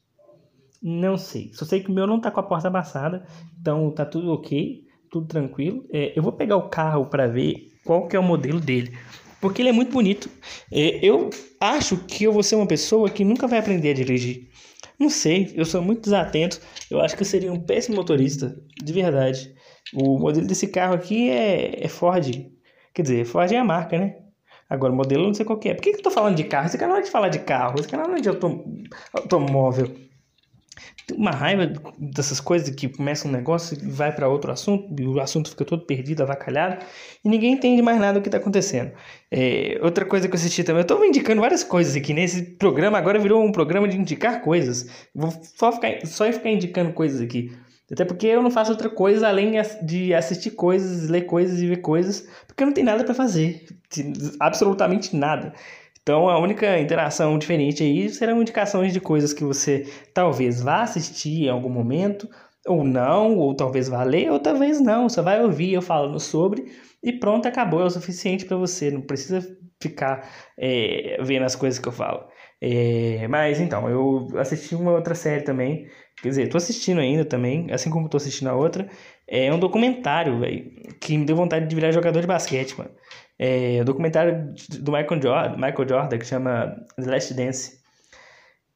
Não 0.81 1.17
sei. 1.17 1.51
Só 1.53 1.63
sei 1.63 1.81
que 1.81 1.89
o 1.89 1.93
meu 1.93 2.05
não 2.05 2.19
tá 2.19 2.29
com 2.29 2.41
a 2.41 2.43
porta 2.43 2.67
amassada, 2.67 3.25
então 3.57 3.89
tá 3.89 4.05
tudo 4.05 4.33
ok 4.33 4.83
tudo 5.13 5.27
tranquilo. 5.27 5.85
É, 5.93 6.11
eu 6.15 6.23
vou 6.23 6.31
pegar 6.31 6.57
o 6.57 6.69
carro 6.69 7.05
para 7.05 7.27
ver 7.27 7.71
qual 7.85 8.07
que 8.07 8.15
é 8.15 8.19
o 8.19 8.23
modelo 8.23 8.59
dele, 8.59 8.97
porque 9.39 9.61
ele 9.61 9.69
é 9.69 9.71
muito 9.71 9.91
bonito. 9.91 10.27
É, 10.71 11.05
eu 11.05 11.29
acho 11.59 11.97
que 11.97 12.23
eu 12.23 12.33
vou 12.33 12.41
ser 12.41 12.55
uma 12.55 12.65
pessoa 12.65 13.09
que 13.09 13.23
nunca 13.23 13.47
vai 13.47 13.59
aprender 13.59 13.91
a 13.91 13.93
dirigir. 13.93 14.49
Não 14.99 15.09
sei, 15.09 15.53
eu 15.55 15.65
sou 15.65 15.81
muito 15.83 16.01
desatento. 16.01 16.59
Eu 16.89 16.99
acho 16.99 17.15
que 17.15 17.21
eu 17.21 17.27
seria 17.27 17.53
um 17.53 17.59
péssimo 17.59 17.95
motorista, 17.95 18.59
de 18.83 18.93
verdade. 18.93 19.53
O 19.93 20.17
modelo 20.17 20.47
desse 20.47 20.67
carro 20.67 20.95
aqui 20.95 21.29
é, 21.29 21.85
é 21.85 21.87
Ford. 21.87 22.51
Quer 22.93 23.01
dizer, 23.03 23.25
Ford 23.25 23.51
é 23.51 23.57
a 23.57 23.63
marca, 23.63 23.97
né? 23.97 24.17
Agora, 24.69 24.93
modelo 24.93 25.23
eu 25.23 25.27
não 25.27 25.33
sei 25.33 25.45
qual 25.45 25.59
é. 25.65 25.73
Por 25.73 25.83
que, 25.83 25.91
que 25.91 25.99
eu 25.99 26.03
tô 26.03 26.09
falando 26.09 26.35
de 26.35 26.45
carro? 26.45 26.65
Esse 26.65 26.77
canal 26.77 26.97
é 26.97 27.01
de 27.01 27.11
falar 27.11 27.29
de 27.29 27.39
carro, 27.39 27.75
esse 27.79 27.87
canal 27.87 28.07
não 28.07 28.15
é 28.15 28.21
de 28.21 28.29
automóvel 28.29 30.02
uma 31.11 31.31
raiva 31.31 31.71
dessas 31.97 32.39
coisas 32.39 32.73
que 32.73 32.87
começa 32.87 33.27
um 33.27 33.31
negócio 33.31 33.77
e 33.77 33.89
vai 33.89 34.11
para 34.11 34.29
outro 34.29 34.51
assunto, 34.51 34.93
e 34.97 35.05
o 35.05 35.19
assunto 35.19 35.49
fica 35.49 35.65
todo 35.65 35.85
perdido, 35.85 36.23
avacalhado, 36.23 36.83
e 37.23 37.29
ninguém 37.29 37.53
entende 37.53 37.81
mais 37.81 37.99
nada 37.99 38.19
do 38.19 38.21
que 38.21 38.29
está 38.29 38.37
acontecendo. 38.37 38.91
É, 39.29 39.79
outra 39.81 40.05
coisa 40.05 40.27
que 40.27 40.33
eu 40.33 40.37
assisti 40.39 40.63
também, 40.63 40.79
eu 40.79 40.83
estou 40.83 41.03
indicando 41.03 41.41
várias 41.41 41.63
coisas 41.63 41.95
aqui 41.95 42.13
nesse 42.13 42.41
programa, 42.41 42.97
agora 42.97 43.19
virou 43.19 43.43
um 43.43 43.51
programa 43.51 43.87
de 43.87 43.97
indicar 43.97 44.41
coisas. 44.41 44.87
Vou 45.13 45.31
só 45.55 45.71
ficar, 45.71 46.05
só 46.05 46.31
ficar 46.31 46.49
indicando 46.49 46.93
coisas 46.93 47.21
aqui. 47.21 47.51
Até 47.91 48.05
porque 48.05 48.25
eu 48.27 48.41
não 48.41 48.49
faço 48.49 48.71
outra 48.71 48.89
coisa 48.89 49.27
além 49.27 49.51
de 49.83 50.13
assistir 50.13 50.51
coisas, 50.51 51.09
ler 51.09 51.23
coisas 51.23 51.61
e 51.61 51.67
ver 51.67 51.77
coisas, 51.77 52.27
porque 52.47 52.63
eu 52.63 52.67
não 52.67 52.73
tenho 52.73 52.87
nada 52.87 53.03
para 53.03 53.13
fazer. 53.13 53.65
Absolutamente 54.39 55.15
nada. 55.15 55.53
Então 56.03 56.29
a 56.29 56.37
única 56.37 56.77
interação 56.79 57.37
diferente 57.39 57.81
aí 57.81 58.09
serão 58.09 58.41
indicações 58.41 58.91
de 58.91 58.99
coisas 58.99 59.33
que 59.33 59.43
você 59.43 59.85
talvez 60.13 60.61
vá 60.61 60.81
assistir 60.81 61.45
em 61.45 61.49
algum 61.49 61.69
momento, 61.69 62.27
ou 62.67 62.83
não, 62.83 63.37
ou 63.37 63.55
talvez 63.55 63.87
vá 63.87 64.03
ler, 64.03 64.29
ou 64.31 64.39
talvez 64.39 64.81
não. 64.81 65.07
Você 65.07 65.21
vai 65.21 65.41
ouvir 65.41 65.73
eu 65.73 65.81
falando 65.81 66.19
sobre 66.19 66.65
e 67.01 67.13
pronto, 67.13 67.47
acabou. 67.47 67.81
É 67.81 67.85
o 67.85 67.89
suficiente 67.89 68.45
para 68.45 68.57
você. 68.57 68.91
Não 68.91 69.01
precisa 69.01 69.41
ficar 69.81 70.29
é, 70.57 71.17
vendo 71.21 71.43
as 71.43 71.55
coisas 71.55 71.79
que 71.79 71.87
eu 71.87 71.91
falo. 71.93 72.25
É, 72.65 73.27
mas 73.27 73.59
então, 73.59 73.89
eu 73.89 74.29
assisti 74.39 74.73
uma 74.73 74.93
outra 74.93 75.13
série 75.13 75.41
também. 75.41 75.85
Quer 76.21 76.29
dizer, 76.29 76.47
tô 76.47 76.55
assistindo 76.55 77.01
ainda 77.01 77.25
também, 77.25 77.69
assim 77.73 77.89
como 77.89 78.07
tô 78.07 78.15
assistindo 78.15 78.47
a 78.47 78.55
outra. 78.55 78.89
É 79.27 79.53
um 79.53 79.59
documentário, 79.59 80.39
velho, 80.39 80.71
que 81.01 81.17
me 81.17 81.25
deu 81.25 81.35
vontade 81.35 81.67
de 81.67 81.75
virar 81.75 81.91
jogador 81.91 82.21
de 82.21 82.27
basquete, 82.27 82.77
mano. 82.77 82.91
É 83.37 83.81
o 83.81 83.85
documentário 83.85 84.53
do 84.79 84.93
Michael 84.93 85.21
Jordan, 85.21 85.55
Michael 85.57 85.89
Jordan 85.89 86.17
que 86.17 86.25
chama 86.25 86.73
The 86.95 87.11
Last 87.11 87.33
Dance. 87.33 87.79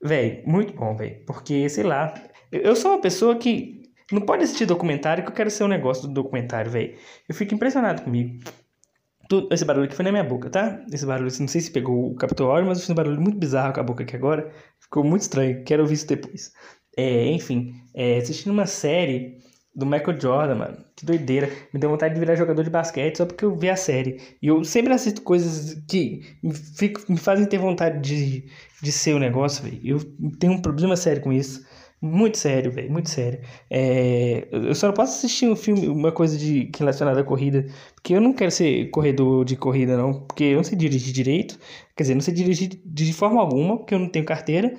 Véi, 0.04 0.44
muito 0.46 0.74
bom, 0.74 0.94
véi. 0.98 1.24
Porque, 1.26 1.70
sei 1.70 1.86
lá, 1.86 2.14
eu 2.52 2.76
sou 2.76 2.92
uma 2.92 3.02
pessoa 3.02 3.38
que 3.38 3.84
não 4.12 4.22
pode 4.22 4.44
assistir 4.44 4.66
documentário 4.66 5.24
que 5.24 5.30
eu 5.30 5.36
quero 5.36 5.50
ser 5.50 5.64
um 5.64 5.70
negócio 5.70 6.10
do 6.10 6.14
documentário, 6.14 6.70
véi. 6.70 6.98
Eu 7.30 7.34
fico 7.34 7.54
impressionado 7.54 8.02
comigo. 8.02 8.44
Tudo, 9.28 9.54
esse 9.54 9.66
barulho 9.66 9.86
aqui 9.86 9.96
foi 9.96 10.06
na 10.06 10.12
minha 10.12 10.24
boca, 10.24 10.50
tá? 10.50 10.84
Esse 10.92 11.06
barulho, 11.06 11.32
não 11.40 11.48
sei 11.48 11.62
se 11.62 11.72
pegou 11.72 12.12
o 12.12 12.16
captou 12.16 12.50
áudio, 12.52 12.68
mas 12.68 12.86
foi 12.86 12.94
um 12.94 12.96
barulho 12.96 13.22
muito 13.22 13.38
bizarro 13.38 13.74
com 13.74 13.80
a 13.80 13.84
boca 13.84 14.04
aqui 14.04 14.16
agora. 14.16 14.52
Ficou 14.80 15.04
muito 15.04 15.24
estranho, 15.24 15.64
quero 15.64 15.84
ouvir 15.84 15.96
isso 15.96 16.08
depois. 16.08 16.52
É, 16.98 17.28
enfim, 17.28 17.74
é, 17.94 18.18
assistindo 18.18 18.54
uma 18.54 18.66
série 18.66 19.38
do 19.78 19.86
Michael 19.86 20.20
Jordan, 20.20 20.56
mano. 20.56 20.78
Que 20.96 21.06
doideira. 21.06 21.48
Me 21.72 21.80
deu 21.80 21.92
vontade 21.92 22.16
de 22.16 22.20
virar 22.20 22.36
jogador 22.36 22.64
de 22.64 22.70
basquete 22.72 23.18
só 23.18 23.26
porque 23.28 23.46
eu 23.46 23.56
vi 23.56 23.70
a 23.70 23.76
série. 23.76 24.20
E 24.42 24.48
eu 24.48 24.64
sempre 24.64 24.92
assisto 24.92 25.22
coisas 25.22 25.76
que 25.88 26.22
me, 26.42 26.54
fico, 26.54 27.02
me 27.08 27.18
fazem 27.18 27.46
ter 27.46 27.60
vontade 27.60 28.02
de, 28.02 28.50
de 28.82 28.92
ser 28.92 29.14
o 29.14 29.20
negócio, 29.20 29.64
velho. 29.64 29.80
Eu 29.84 30.00
tenho 30.40 30.54
um 30.54 30.62
problema 30.62 30.96
sério 30.96 31.22
com 31.22 31.32
isso. 31.32 31.64
Muito 32.00 32.38
sério, 32.38 32.72
velho, 32.72 32.92
muito 32.92 33.10
sério. 33.10 33.40
É, 33.70 34.48
eu 34.52 34.76
só 34.76 34.88
não 34.88 34.94
posso 34.94 35.18
assistir 35.18 35.48
um 35.50 35.56
filme, 35.56 35.88
uma 35.88 36.12
coisa 36.12 36.38
de 36.38 36.70
relacionada 36.78 37.22
à 37.22 37.24
corrida, 37.24 37.66
porque 37.96 38.14
eu 38.14 38.22
não 38.22 38.34
quero 38.34 38.52
ser 38.52 38.92
corredor 38.92 39.44
de 39.44 39.56
corrida, 39.56 39.98
não, 39.98 40.14
porque 40.26 40.44
eu 40.44 40.58
não 40.58 40.64
sei 40.64 40.78
dirigir 40.78 41.12
direito. 41.12 41.58
Quer 41.96 42.04
dizer, 42.04 42.14
não 42.14 42.22
sei 42.22 42.36
dirigir 42.36 42.70
de 42.86 43.14
forma 43.14 43.42
alguma, 43.42 43.78
porque 43.78 43.96
eu 43.96 44.00
não 44.00 44.10
tenho 44.10 44.26
carteira. 44.26 44.76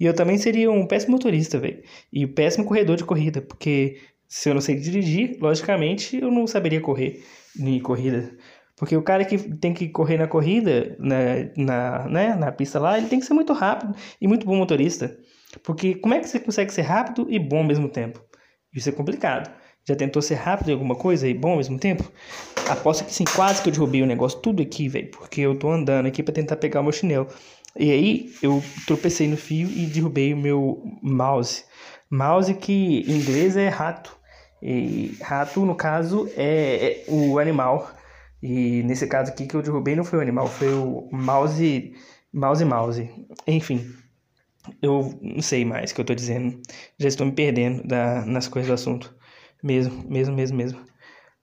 E 0.00 0.06
eu 0.06 0.14
também 0.14 0.38
seria 0.38 0.70
um 0.70 0.86
péssimo 0.86 1.12
motorista, 1.12 1.58
velho. 1.58 1.82
E 2.12 2.26
péssimo 2.26 2.64
corredor 2.64 2.96
de 2.96 3.04
corrida, 3.04 3.42
porque 3.42 3.98
se 4.26 4.48
eu 4.48 4.54
não 4.54 4.60
sei 4.60 4.76
dirigir, 4.76 5.36
logicamente 5.40 6.16
eu 6.16 6.30
não 6.30 6.46
saberia 6.46 6.80
correr 6.80 7.22
em 7.58 7.78
corrida. 7.80 8.36
Porque 8.76 8.96
o 8.96 9.02
cara 9.02 9.24
que 9.24 9.38
tem 9.38 9.72
que 9.72 9.88
correr 9.88 10.18
na 10.18 10.26
corrida, 10.26 10.96
na, 10.98 11.16
na, 11.56 12.08
né, 12.08 12.34
na 12.34 12.50
pista 12.50 12.80
lá, 12.80 12.98
ele 12.98 13.06
tem 13.08 13.20
que 13.20 13.26
ser 13.26 13.34
muito 13.34 13.52
rápido 13.52 13.94
e 14.20 14.26
muito 14.26 14.46
bom 14.46 14.56
motorista. 14.56 15.16
Porque 15.62 15.94
como 15.94 16.14
é 16.14 16.20
que 16.20 16.28
você 16.28 16.40
consegue 16.40 16.72
ser 16.72 16.82
rápido 16.82 17.26
e 17.28 17.38
bom 17.38 17.58
ao 17.58 17.64
mesmo 17.64 17.88
tempo? 17.88 18.22
Isso 18.74 18.88
é 18.88 18.92
complicado. 18.92 19.50
Já 19.86 19.94
tentou 19.94 20.22
ser 20.22 20.36
rápido 20.36 20.70
em 20.70 20.72
alguma 20.72 20.94
coisa 20.94 21.28
e 21.28 21.34
bom 21.34 21.50
ao 21.50 21.56
mesmo 21.58 21.78
tempo? 21.78 22.10
Aposto 22.68 23.04
que 23.04 23.12
sim, 23.12 23.24
quase 23.24 23.62
que 23.62 23.68
eu 23.68 23.72
derrubei 23.72 24.02
o 24.02 24.06
negócio 24.06 24.40
tudo 24.40 24.62
aqui, 24.62 24.88
velho. 24.88 25.10
Porque 25.10 25.42
eu 25.42 25.58
tô 25.58 25.70
andando 25.70 26.06
aqui 26.06 26.22
para 26.22 26.32
tentar 26.32 26.56
pegar 26.56 26.80
o 26.80 26.82
meu 26.82 26.92
chinelo. 26.92 27.28
E 27.78 27.90
aí 27.90 28.32
eu 28.42 28.62
tropecei 28.86 29.28
no 29.28 29.36
fio 29.36 29.68
e 29.68 29.86
derrubei 29.86 30.32
o 30.32 30.36
meu 30.36 30.82
mouse. 31.02 31.64
Mouse 32.10 32.54
que 32.54 33.00
em 33.06 33.16
inglês 33.16 33.56
é 33.56 33.68
rato. 33.68 34.16
E 34.62 35.18
rato, 35.20 35.66
no 35.66 35.74
caso, 35.74 36.26
é, 36.36 37.04
é 37.04 37.04
o 37.08 37.38
animal. 37.38 37.90
E 38.42 38.82
nesse 38.84 39.06
caso 39.06 39.30
aqui 39.30 39.46
que 39.46 39.54
eu 39.54 39.62
derrubei 39.62 39.94
não 39.94 40.04
foi 40.04 40.18
o 40.18 40.22
animal, 40.22 40.46
foi 40.46 40.72
o 40.72 41.08
mouse, 41.12 41.92
mouse, 42.32 42.64
mouse. 42.64 43.10
Enfim, 43.46 43.86
eu 44.82 45.18
não 45.22 45.42
sei 45.42 45.64
mais 45.64 45.90
o 45.90 45.94
que 45.94 46.00
eu 46.00 46.04
tô 46.04 46.14
dizendo. 46.14 46.60
Já 46.98 47.08
estou 47.08 47.26
me 47.26 47.32
perdendo 47.32 47.86
da, 47.86 48.24
nas 48.26 48.48
coisas 48.48 48.68
do 48.68 48.74
assunto. 48.74 49.14
Mesmo, 49.62 50.04
mesmo, 50.08 50.34
mesmo, 50.34 50.56
mesmo. 50.56 50.84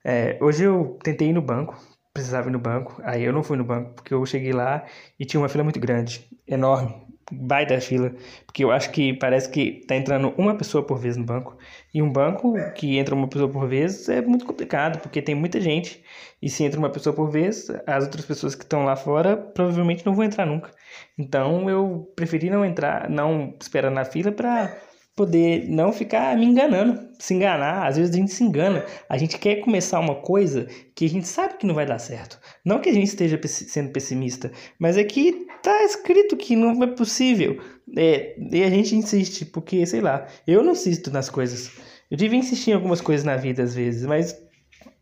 É, 0.05 0.37
hoje 0.41 0.63
eu 0.65 0.99
tentei 1.03 1.29
ir 1.29 1.33
no 1.33 1.41
banco, 1.41 1.77
precisava 2.13 2.49
ir 2.49 2.51
no 2.51 2.59
banco. 2.59 3.01
Aí 3.03 3.23
eu 3.23 3.33
não 3.33 3.43
fui 3.43 3.57
no 3.57 3.63
banco, 3.65 3.95
porque 3.95 4.13
eu 4.13 4.25
cheguei 4.25 4.53
lá 4.53 4.85
e 5.19 5.25
tinha 5.25 5.41
uma 5.41 5.49
fila 5.49 5.63
muito 5.63 5.79
grande, 5.79 6.29
enorme 6.47 7.10
baita 7.31 7.79
fila, 7.79 8.13
porque 8.45 8.63
eu 8.63 8.71
acho 8.71 8.91
que 8.91 9.13
parece 9.13 9.49
que 9.49 9.83
tá 9.87 9.95
entrando 9.95 10.33
uma 10.37 10.55
pessoa 10.55 10.85
por 10.85 10.97
vez 10.97 11.15
no 11.15 11.23
banco. 11.23 11.57
E 11.93 12.01
um 12.01 12.11
banco 12.11 12.53
que 12.75 12.97
entra 12.97 13.15
uma 13.15 13.27
pessoa 13.27 13.49
por 13.49 13.67
vez 13.67 14.09
é 14.09 14.21
muito 14.21 14.45
complicado, 14.45 14.99
porque 15.01 15.21
tem 15.21 15.35
muita 15.35 15.61
gente. 15.61 16.03
E 16.41 16.49
se 16.49 16.63
entra 16.63 16.79
uma 16.79 16.89
pessoa 16.89 17.15
por 17.15 17.29
vez, 17.29 17.69
as 17.87 18.03
outras 18.03 18.25
pessoas 18.25 18.55
que 18.55 18.63
estão 18.63 18.83
lá 18.83 18.95
fora 18.95 19.37
provavelmente 19.37 20.05
não 20.05 20.13
vão 20.13 20.25
entrar 20.25 20.45
nunca. 20.45 20.71
Então 21.17 21.69
eu 21.69 22.11
preferi 22.15 22.49
não 22.49 22.65
entrar, 22.65 23.09
não 23.09 23.55
esperar 23.59 23.91
na 23.91 24.03
fila 24.03 24.31
para 24.31 24.75
poder 25.15 25.69
não 25.69 25.93
ficar 25.93 26.35
me 26.35 26.45
enganando, 26.45 26.99
se 27.19 27.33
enganar. 27.35 27.85
Às 27.85 27.97
vezes 27.97 28.13
a 28.13 28.17
gente 28.17 28.31
se 28.31 28.43
engana. 28.43 28.83
A 29.07 29.17
gente 29.17 29.37
quer 29.37 29.57
começar 29.57 29.99
uma 29.99 30.15
coisa 30.15 30.67
que 30.95 31.05
a 31.05 31.09
gente 31.09 31.27
sabe 31.27 31.57
que 31.57 31.67
não 31.67 31.75
vai 31.75 31.85
dar 31.85 31.99
certo. 31.99 32.39
Não 32.63 32.79
que 32.79 32.89
a 32.89 32.93
gente 32.93 33.07
esteja 33.07 33.39
sendo 33.47 33.91
pessimista, 33.91 34.51
mas 34.77 34.97
é 34.97 35.03
que 35.03 35.47
tá 35.63 35.83
escrito 35.83 36.37
que 36.37 36.55
não 36.55 36.83
é 36.83 36.87
possível. 36.87 37.59
É, 37.97 38.35
e 38.51 38.63
a 38.63 38.69
gente 38.69 38.95
insiste, 38.95 39.45
porque, 39.45 39.85
sei 39.85 40.01
lá, 40.01 40.27
eu 40.47 40.63
não 40.63 40.73
insisto 40.73 41.11
nas 41.11 41.29
coisas. 41.29 41.71
Eu 42.09 42.17
devia 42.17 42.39
insistir 42.39 42.71
em 42.71 42.73
algumas 42.73 43.01
coisas 43.01 43.25
na 43.25 43.35
vida 43.35 43.63
às 43.63 43.73
vezes, 43.73 44.05
mas 44.05 44.35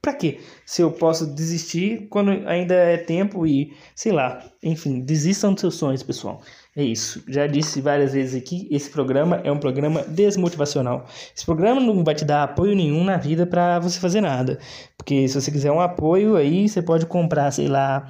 Pra 0.01 0.13
quê? 0.13 0.39
Se 0.65 0.82
eu 0.82 0.91
posso 0.91 1.27
desistir 1.27 2.08
quando 2.10 2.32
ainda 2.48 2.74
é 2.74 2.98
tempo 2.98 3.46
e, 3.46 3.74
sei 3.94 4.12
lá, 4.13 4.41
enfim, 4.63 5.01
desistam 5.01 5.51
dos 5.51 5.62
seus 5.62 5.75
sonhos, 5.75 6.03
pessoal. 6.03 6.41
É 6.75 6.84
isso. 6.84 7.22
Já 7.27 7.46
disse 7.48 7.82
várias 7.82 8.13
vezes 8.13 8.41
aqui, 8.41 8.68
esse 8.72 8.89
programa 8.89 9.41
é 9.44 9.51
um 9.51 9.58
programa 9.58 10.03
desmotivacional. 10.03 11.06
Esse 11.36 11.46
programa 11.46 11.82
não 11.82 12.03
vai 12.03 12.15
te 12.15 12.24
dar 12.24 12.44
apoio 12.44 12.75
nenhum 12.75 13.03
na 13.03 13.18
vida 13.18 13.46
para 13.46 13.79
você 13.79 14.00
fazer 14.00 14.22
nada. 14.22 14.58
Porque 14.96 15.27
se 15.27 15.39
você 15.39 15.51
quiser 15.51 15.72
um 15.72 15.82
apoio 15.82 16.38
aí, 16.38 16.70
você 16.70 16.82
pode 16.82 17.06
comprar, 17.06 17.51
sei 17.51 17.68
lá, 17.68 18.10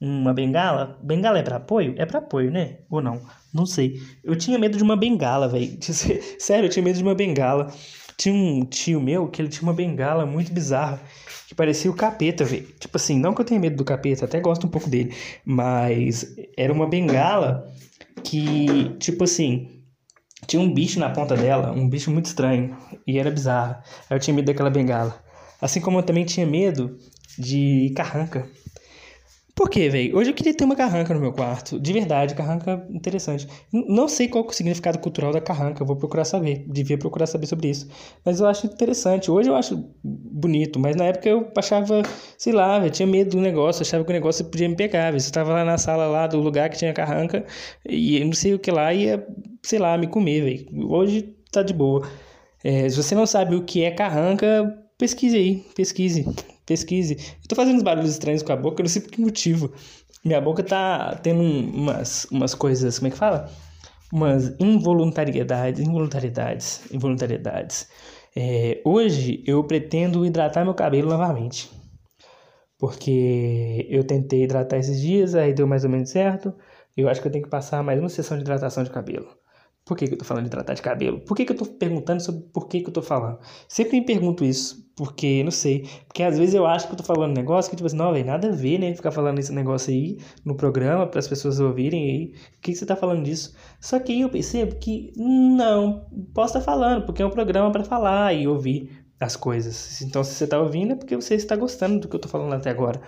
uma 0.00 0.32
bengala. 0.32 0.98
Bengala 1.02 1.38
é 1.38 1.42
para 1.42 1.56
apoio? 1.56 1.94
É 1.98 2.06
para 2.06 2.18
apoio, 2.18 2.50
né? 2.50 2.78
Ou 2.90 3.02
não? 3.02 3.20
Não 3.52 3.66
sei. 3.66 4.00
Eu 4.24 4.34
tinha 4.34 4.58
medo 4.58 4.76
de 4.78 4.82
uma 4.82 4.96
bengala, 4.96 5.46
velho. 5.48 5.78
Sério, 6.40 6.66
eu 6.66 6.70
tinha 6.70 6.82
medo 6.82 6.96
de 6.96 7.02
uma 7.02 7.14
bengala. 7.14 7.72
Tinha 8.20 8.34
um 8.34 8.66
tio 8.66 9.00
meu 9.00 9.28
que 9.28 9.40
ele 9.40 9.48
tinha 9.48 9.62
uma 9.62 9.72
bengala 9.72 10.26
muito 10.26 10.52
bizarra, 10.52 11.00
que 11.48 11.54
parecia 11.54 11.90
o 11.90 11.94
capeta, 11.94 12.44
velho. 12.44 12.66
Tipo 12.78 12.98
assim, 12.98 13.18
não 13.18 13.32
que 13.32 13.40
eu 13.40 13.46
tenha 13.46 13.58
medo 13.58 13.76
do 13.76 13.84
capeta, 13.84 14.26
até 14.26 14.38
gosto 14.40 14.66
um 14.66 14.70
pouco 14.70 14.90
dele, 14.90 15.14
mas 15.42 16.36
era 16.54 16.70
uma 16.70 16.86
bengala 16.86 17.66
que, 18.22 18.94
tipo 18.98 19.24
assim, 19.24 19.82
tinha 20.46 20.60
um 20.60 20.70
bicho 20.70 21.00
na 21.00 21.08
ponta 21.08 21.34
dela, 21.34 21.72
um 21.72 21.88
bicho 21.88 22.10
muito 22.10 22.26
estranho, 22.26 22.76
e 23.06 23.18
era 23.18 23.30
bizarro. 23.30 23.76
Eu 24.10 24.18
tinha 24.18 24.34
medo 24.34 24.44
daquela 24.44 24.68
bengala. 24.68 25.18
Assim 25.58 25.80
como 25.80 25.98
eu 25.98 26.02
também 26.02 26.26
tinha 26.26 26.46
medo 26.46 26.98
de 27.38 27.90
carranca. 27.96 28.46
Por 29.54 29.68
quê, 29.68 29.88
velho? 29.88 30.16
Hoje 30.16 30.30
eu 30.30 30.34
queria 30.34 30.54
ter 30.54 30.64
uma 30.64 30.76
carranca 30.76 31.12
no 31.12 31.20
meu 31.20 31.32
quarto. 31.32 31.78
De 31.78 31.92
verdade, 31.92 32.34
carranca 32.34 32.86
interessante. 32.90 33.46
Não 33.72 34.08
sei 34.08 34.28
qual 34.28 34.44
é 34.44 34.48
o 34.48 34.52
significado 34.52 34.98
cultural 34.98 35.32
da 35.32 35.40
carranca, 35.40 35.84
vou 35.84 35.96
procurar 35.96 36.24
saber. 36.24 36.64
Devia 36.68 36.98
procurar 36.98 37.26
saber 37.26 37.46
sobre 37.46 37.68
isso. 37.68 37.88
Mas 38.24 38.40
eu 38.40 38.46
acho 38.46 38.66
interessante. 38.66 39.30
Hoje 39.30 39.48
eu 39.48 39.56
acho 39.56 39.84
bonito, 40.02 40.78
mas 40.78 40.96
na 40.96 41.04
época 41.04 41.28
eu 41.28 41.50
achava, 41.56 42.02
sei 42.38 42.52
lá, 42.52 42.78
véio, 42.78 42.90
tinha 42.90 43.06
medo 43.06 43.30
do 43.30 43.40
negócio, 43.40 43.82
achava 43.82 44.04
que 44.04 44.10
o 44.10 44.12
negócio 44.12 44.44
podia 44.44 44.68
me 44.68 44.76
pegar. 44.76 45.12
Você 45.12 45.30
tava 45.30 45.52
lá 45.52 45.64
na 45.64 45.78
sala 45.78 46.06
lá 46.06 46.26
do 46.26 46.38
lugar 46.38 46.68
que 46.70 46.78
tinha 46.78 46.92
carranca 46.92 47.44
e 47.88 48.18
eu 48.18 48.26
não 48.26 48.32
sei 48.32 48.54
o 48.54 48.58
que 48.58 48.70
lá 48.70 48.92
ia, 48.92 49.26
sei 49.62 49.78
lá, 49.78 49.96
me 49.98 50.06
comer, 50.06 50.42
velho. 50.42 50.90
Hoje 50.90 51.34
tá 51.52 51.62
de 51.62 51.74
boa. 51.74 52.06
É, 52.62 52.88
se 52.88 52.96
você 52.96 53.14
não 53.14 53.26
sabe 53.26 53.54
o 53.54 53.64
que 53.64 53.82
é 53.82 53.90
carranca, 53.90 54.74
pesquise 54.98 55.36
aí, 55.36 55.64
pesquise 55.74 56.26
pesquise. 56.70 57.16
Eu 57.42 57.48
tô 57.48 57.56
fazendo 57.56 57.76
uns 57.76 57.82
barulhos 57.82 58.10
estranhos 58.10 58.42
com 58.42 58.52
a 58.52 58.56
boca, 58.56 58.80
eu 58.80 58.84
não 58.84 58.88
sei 58.88 59.02
por 59.02 59.10
que 59.10 59.20
motivo. 59.20 59.72
Minha 60.24 60.40
boca 60.40 60.62
tá 60.62 61.16
tendo 61.22 61.42
umas, 61.42 62.26
umas 62.30 62.54
coisas, 62.54 62.98
como 62.98 63.08
é 63.08 63.10
que 63.10 63.16
fala? 63.16 63.50
Umas 64.12 64.54
involuntariedades, 64.60 65.80
involuntariedades, 65.80 66.82
involuntariedades. 66.92 67.88
É, 68.36 68.80
hoje 68.84 69.42
eu 69.46 69.64
pretendo 69.64 70.24
hidratar 70.24 70.64
meu 70.64 70.74
cabelo 70.74 71.08
novamente. 71.10 71.68
Porque 72.78 73.86
eu 73.90 74.04
tentei 74.04 74.44
hidratar 74.44 74.78
esses 74.78 75.00
dias, 75.00 75.34
aí 75.34 75.52
deu 75.52 75.66
mais 75.66 75.84
ou 75.84 75.90
menos 75.90 76.10
certo. 76.10 76.54
Eu 76.96 77.08
acho 77.08 77.20
que 77.20 77.28
eu 77.28 77.32
tenho 77.32 77.44
que 77.44 77.50
passar 77.50 77.82
mais 77.82 77.98
uma 77.98 78.08
sessão 78.08 78.36
de 78.36 78.42
hidratação 78.42 78.84
de 78.84 78.90
cabelo. 78.90 79.28
Por 79.90 79.96
que, 79.96 80.06
que 80.06 80.14
eu 80.14 80.18
tô 80.18 80.24
falando 80.24 80.44
de 80.44 80.50
tratar 80.50 80.74
de 80.74 80.82
cabelo? 80.82 81.18
Por 81.18 81.36
que, 81.36 81.44
que 81.44 81.50
eu 81.50 81.56
tô 81.56 81.66
perguntando 81.66 82.22
sobre 82.22 82.42
por 82.52 82.68
que, 82.68 82.80
que 82.80 82.88
eu 82.88 82.92
tô 82.92 83.02
falando? 83.02 83.40
Sempre 83.66 83.98
me 83.98 84.06
pergunto 84.06 84.44
isso, 84.44 84.88
porque, 84.94 85.42
não 85.42 85.50
sei. 85.50 85.84
Porque 86.06 86.22
às 86.22 86.38
vezes 86.38 86.54
eu 86.54 86.64
acho 86.64 86.86
que 86.86 86.92
eu 86.92 86.96
tô 86.96 87.02
falando 87.02 87.32
um 87.32 87.34
negócio 87.34 87.68
que, 87.68 87.74
tipo 87.74 87.88
assim, 87.88 87.96
não, 87.96 88.12
velho, 88.12 88.24
nada 88.24 88.50
a 88.50 88.52
ver, 88.52 88.78
né? 88.78 88.94
Ficar 88.94 89.10
falando 89.10 89.40
esse 89.40 89.52
negócio 89.52 89.92
aí 89.92 90.18
no 90.44 90.54
programa 90.54 91.08
para 91.08 91.18
as 91.18 91.26
pessoas 91.26 91.58
ouvirem 91.58 92.04
aí. 92.04 92.26
Por 92.28 92.60
que, 92.60 92.70
que 92.70 92.78
você 92.78 92.86
tá 92.86 92.94
falando 92.94 93.24
disso? 93.24 93.52
Só 93.80 93.98
que 93.98 94.12
aí 94.12 94.20
eu 94.20 94.28
percebo 94.28 94.76
que 94.76 95.12
não, 95.16 96.06
posso 96.32 96.56
estar 96.56 96.60
tá 96.60 96.64
falando, 96.64 97.04
porque 97.04 97.20
é 97.20 97.26
um 97.26 97.30
programa 97.30 97.72
para 97.72 97.82
falar 97.82 98.32
e 98.32 98.46
ouvir 98.46 98.99
as 99.20 99.36
coisas. 99.36 100.00
Então, 100.00 100.24
se 100.24 100.32
você 100.32 100.44
está 100.44 100.58
ouvindo, 100.58 100.94
é 100.94 100.96
porque 100.96 101.14
você 101.14 101.34
está 101.34 101.54
gostando 101.54 102.00
do 102.00 102.08
que 102.08 102.14
eu 102.14 102.18
estou 102.18 102.30
falando 102.30 102.54
até 102.54 102.70
agora. 102.70 103.02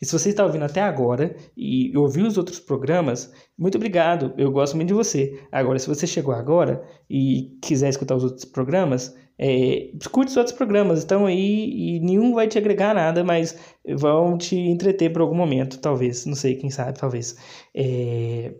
E 0.00 0.06
se 0.06 0.12
você 0.12 0.30
está 0.30 0.44
ouvindo 0.44 0.64
até 0.64 0.80
agora 0.80 1.34
e 1.56 1.96
ouviu 1.98 2.24
os 2.24 2.38
outros 2.38 2.60
programas, 2.60 3.32
muito 3.58 3.74
obrigado, 3.74 4.32
eu 4.38 4.52
gosto 4.52 4.76
muito 4.76 4.88
de 4.88 4.94
você. 4.94 5.42
Agora, 5.50 5.78
se 5.80 5.88
você 5.88 6.06
chegou 6.06 6.32
agora 6.32 6.82
e 7.10 7.58
quiser 7.60 7.88
escutar 7.88 8.14
os 8.14 8.22
outros 8.22 8.44
programas, 8.44 9.16
é, 9.36 9.90
escute 10.00 10.30
os 10.30 10.36
outros 10.36 10.56
programas, 10.56 11.00
estão 11.00 11.26
aí 11.26 11.96
e 11.96 12.00
nenhum 12.00 12.32
vai 12.32 12.46
te 12.46 12.56
agregar 12.56 12.94
nada, 12.94 13.24
mas 13.24 13.58
vão 13.98 14.38
te 14.38 14.56
entreter 14.56 15.12
por 15.12 15.20
algum 15.20 15.34
momento, 15.34 15.78
talvez, 15.80 16.24
não 16.26 16.36
sei, 16.36 16.54
quem 16.54 16.70
sabe, 16.70 16.96
talvez. 16.96 17.36
É, 17.74 18.54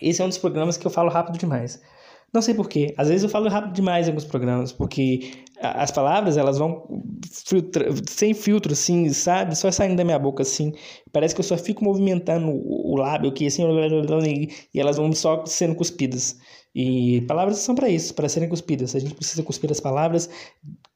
esse 0.00 0.22
é 0.22 0.24
um 0.24 0.28
dos 0.28 0.38
programas 0.38 0.78
que 0.78 0.86
eu 0.86 0.90
falo 0.90 1.10
rápido 1.10 1.38
demais. 1.38 1.80
Não 2.32 2.40
sei 2.40 2.54
porquê. 2.54 2.94
Às 2.96 3.08
vezes 3.08 3.24
eu 3.24 3.28
falo 3.28 3.48
rápido 3.48 3.74
demais 3.74 4.06
em 4.06 4.10
alguns 4.10 4.24
programas, 4.24 4.72
porque 4.72 5.44
as 5.60 5.90
palavras, 5.90 6.36
elas 6.36 6.58
vão 6.58 6.82
filtra, 7.46 7.88
sem 8.08 8.32
filtro, 8.32 8.72
assim, 8.72 9.08
sabe? 9.10 9.56
Só 9.56 9.70
saindo 9.70 9.96
da 9.96 10.04
minha 10.04 10.18
boca, 10.18 10.42
assim. 10.42 10.72
Parece 11.12 11.34
que 11.34 11.40
eu 11.40 11.44
só 11.44 11.56
fico 11.58 11.84
movimentando 11.84 12.48
o 12.50 12.96
lábio 12.96 13.30
aqui, 13.30 13.46
assim, 13.46 13.62
e 13.62 14.80
elas 14.80 14.96
vão 14.96 15.12
só 15.12 15.44
sendo 15.44 15.74
cuspidas. 15.74 16.38
E 16.74 17.20
palavras 17.28 17.58
são 17.58 17.74
para 17.74 17.88
isso, 17.88 18.14
para 18.14 18.28
serem 18.28 18.48
cuspidas. 18.48 18.96
A 18.96 18.98
gente 18.98 19.14
precisa 19.14 19.42
cuspir 19.42 19.70
as 19.70 19.80
palavras 19.80 20.30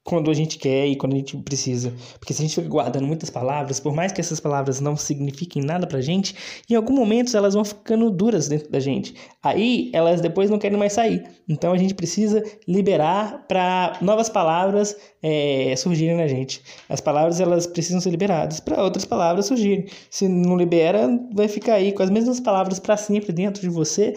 quando 0.06 0.30
a 0.30 0.34
gente 0.34 0.56
quer 0.56 0.86
e 0.86 0.94
quando 0.94 1.14
a 1.14 1.16
gente 1.16 1.36
precisa. 1.38 1.92
Porque 2.20 2.32
se 2.32 2.40
a 2.40 2.46
gente 2.46 2.54
fica 2.54 2.68
guardando 2.68 3.06
muitas 3.08 3.28
palavras, 3.28 3.80
por 3.80 3.92
mais 3.92 4.12
que 4.12 4.20
essas 4.20 4.38
palavras 4.38 4.80
não 4.80 4.96
signifiquem 4.96 5.64
nada 5.64 5.84
pra 5.84 6.00
gente, 6.00 6.62
em 6.70 6.76
algum 6.76 6.94
momento 6.94 7.36
elas 7.36 7.54
vão 7.54 7.64
ficando 7.64 8.08
duras 8.08 8.46
dentro 8.46 8.70
da 8.70 8.78
gente. 8.78 9.16
Aí 9.42 9.90
elas 9.92 10.20
depois 10.20 10.48
não 10.48 10.60
querem 10.60 10.78
mais 10.78 10.92
sair. 10.92 11.24
Então 11.48 11.72
a 11.72 11.76
gente 11.76 11.92
precisa 11.92 12.40
liberar 12.68 13.46
para 13.48 13.98
novas 14.00 14.28
palavras 14.28 14.96
é, 15.20 15.74
surgirem 15.76 16.16
na 16.16 16.28
gente. 16.28 16.62
As 16.88 17.00
palavras 17.00 17.40
elas 17.40 17.66
precisam 17.66 18.00
ser 18.00 18.10
liberadas 18.10 18.60
para 18.60 18.80
outras 18.84 19.04
palavras 19.04 19.46
surgirem. 19.46 19.86
Se 20.08 20.28
não 20.28 20.56
libera, 20.56 21.08
vai 21.34 21.48
ficar 21.48 21.74
aí 21.74 21.90
com 21.90 22.04
as 22.04 22.10
mesmas 22.10 22.38
palavras 22.38 22.78
para 22.78 22.96
sempre 22.96 23.32
dentro 23.32 23.60
de 23.60 23.68
você, 23.68 24.14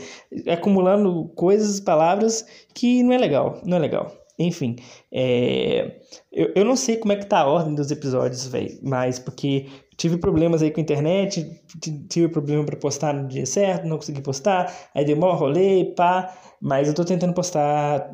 acumulando 0.47 1.32
coisas, 1.36 1.80
palavras 1.80 2.45
que 2.75 3.02
não 3.02 3.12
é 3.12 3.17
legal, 3.17 3.60
não 3.65 3.78
é 3.78 3.80
legal. 3.80 4.18
Enfim, 4.39 4.78
é... 5.12 5.99
eu, 6.32 6.54
eu 6.56 6.65
não 6.65 6.78
sei 6.78 6.95
como 6.95 7.12
é 7.12 7.17
que 7.17 7.25
tá 7.25 7.39
a 7.39 7.47
ordem 7.47 7.75
dos 7.75 7.91
episódios, 7.91 8.47
velho, 8.47 8.80
mas 8.82 9.19
porque 9.19 9.67
tive 9.97 10.17
problemas 10.17 10.62
aí 10.62 10.71
com 10.71 10.80
a 10.80 10.84
internet, 10.84 11.62
tive 12.08 12.30
problema 12.30 12.63
para 12.65 12.78
postar 12.78 13.13
no 13.13 13.28
dia 13.28 13.45
certo, 13.45 13.86
não 13.86 13.97
consegui 13.97 14.21
postar, 14.21 14.73
aí 14.95 15.04
deu 15.04 15.17
maior 15.17 15.36
rolê, 15.36 15.93
pá, 15.93 16.34
mas 16.62 16.88
eu 16.88 16.93
tô 16.93 17.04
tentando 17.04 17.34
postar 17.34 18.10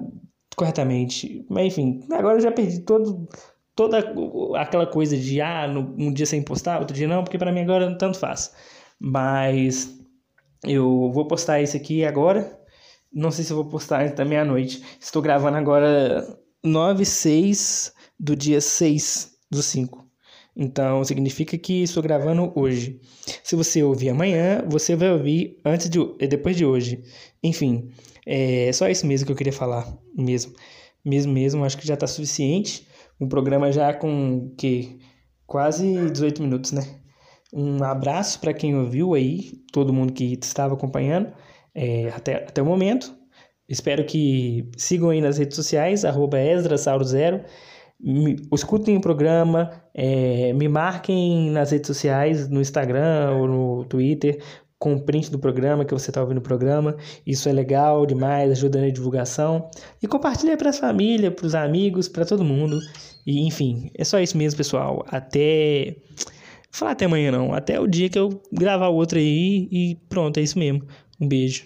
corretamente. 0.58 1.46
Mas 1.48 1.68
enfim, 1.68 2.00
agora 2.12 2.38
eu 2.38 2.42
já 2.42 2.52
perdi 2.52 2.80
todo 2.80 3.28
toda 3.76 4.00
aquela 4.58 4.88
coisa 4.88 5.18
de 5.18 5.42
ah, 5.42 5.68
um 5.98 6.12
dia 6.12 6.26
sem 6.26 6.42
postar, 6.42 6.80
outro 6.80 6.96
dia 6.96 7.08
não, 7.08 7.24
porque 7.24 7.38
para 7.38 7.52
mim 7.52 7.62
agora 7.62 7.96
tanto 7.98 8.18
faz. 8.18 8.52
Mas 9.00 9.96
eu 10.64 11.12
vou 11.12 11.28
postar 11.28 11.62
esse 11.62 11.78
aqui 11.78 12.04
agora 12.04 12.65
não 13.16 13.32
sei 13.32 13.46
se 13.46 13.52
eu 13.52 13.56
vou 13.56 13.66
postar 13.66 14.14
da 14.14 14.26
meia-noite. 14.26 14.84
Estou 15.00 15.22
gravando 15.22 15.58
agora 15.58 16.28
9 16.62 17.06
6 17.06 17.94
do 18.20 18.36
dia 18.36 18.60
6 18.60 19.32
do 19.50 19.64
5. 19.64 20.06
Então 20.54 21.04
significa 21.06 21.58
que 21.58 21.84
estou 21.84 22.04
gravando 22.04 22.52
hoje. 22.56 23.00
Se 23.42 23.56
você 23.56 23.82
ouvir 23.82 24.10
amanhã, 24.10 24.64
você 24.68 24.98
vai 24.98 25.12
ouvir 25.12 25.62
antes 25.64 25.90
de 25.90 26.00
depois 26.28 26.58
de 26.58 26.66
hoje. 26.66 27.04
Enfim, 27.42 27.90
é 28.26 28.72
só 28.74 28.90
isso 28.90 29.08
mesmo 29.08 29.26
que 29.26 29.32
eu 29.32 29.38
queria 29.38 29.54
falar 29.54 29.98
mesmo. 30.14 30.54
Mesmo 31.04 31.32
mesmo, 31.32 31.64
acho 31.64 31.78
que 31.78 31.88
já 31.88 31.94
está 31.94 32.08
suficiente. 32.08 32.86
Um 33.20 33.30
programa 33.30 33.72
já 33.72 33.94
com 33.94 34.54
que 34.58 35.00
quase 35.48 36.10
18 36.10 36.42
minutos, 36.42 36.74
né? 36.74 36.84
Um 37.54 37.82
abraço 37.82 38.42
para 38.42 38.54
quem 38.54 38.76
ouviu 38.76 39.14
aí, 39.14 39.54
todo 39.72 39.94
mundo 39.94 40.12
que 40.12 40.38
estava 40.42 40.74
acompanhando 40.74 41.32
é, 41.76 42.10
até, 42.16 42.36
até 42.36 42.62
o 42.62 42.66
momento. 42.66 43.14
Espero 43.68 44.06
que 44.06 44.70
sigam 44.78 45.10
aí 45.10 45.20
nas 45.20 45.38
redes 45.38 45.56
sociais, 45.56 46.06
arroba 46.06 46.38
esdrasauro0. 46.38 47.44
Escutem 48.54 48.98
o 48.98 49.02
programa, 49.02 49.72
é, 49.94 50.54
me 50.54 50.68
marquem 50.68 51.50
nas 51.52 51.72
redes 51.72 51.88
sociais, 51.88 52.48
no 52.50 52.62
Instagram 52.62 53.32
ou 53.38 53.48
no 53.48 53.86
Twitter, 53.86 54.40
com 54.78 54.94
o 54.94 55.02
print 55.02 55.32
do 55.32 55.40
programa, 55.40 55.86
que 55.86 55.94
você 55.94 56.12
está 56.12 56.22
ouvindo 56.22 56.38
o 56.38 56.42
programa. 56.42 56.96
Isso 57.26 57.50
é 57.50 57.54
legal 57.54 58.06
demais, 58.06 58.52
ajuda 58.52 58.82
na 58.82 58.90
divulgação. 58.90 59.70
E 60.02 60.08
compartilha 60.08 60.56
para 60.58 60.70
a 60.70 60.74
família, 60.74 61.32
para 61.32 61.46
os 61.46 61.56
amigos, 61.56 62.08
para 62.08 62.26
todo 62.26 62.44
mundo. 62.44 62.78
E 63.26 63.48
enfim, 63.48 63.90
é 63.96 64.04
só 64.04 64.20
isso 64.20 64.38
mesmo, 64.38 64.58
pessoal. 64.58 65.04
Até. 65.08 65.96
Vou 66.76 66.80
falar 66.80 66.92
até 66.92 67.06
amanhã 67.06 67.32
não. 67.32 67.54
Até 67.54 67.80
o 67.80 67.88
dia 67.88 68.10
que 68.10 68.20
eu 68.20 68.42
gravar 68.52 68.90
o 68.90 68.96
outro 68.96 69.18
aí 69.18 69.68
e 69.72 69.96
pronto, 70.10 70.38
é 70.40 70.44
isso 70.44 70.60
mesmo. 70.60 70.84
Um 71.20 71.28
beijo. 71.28 71.66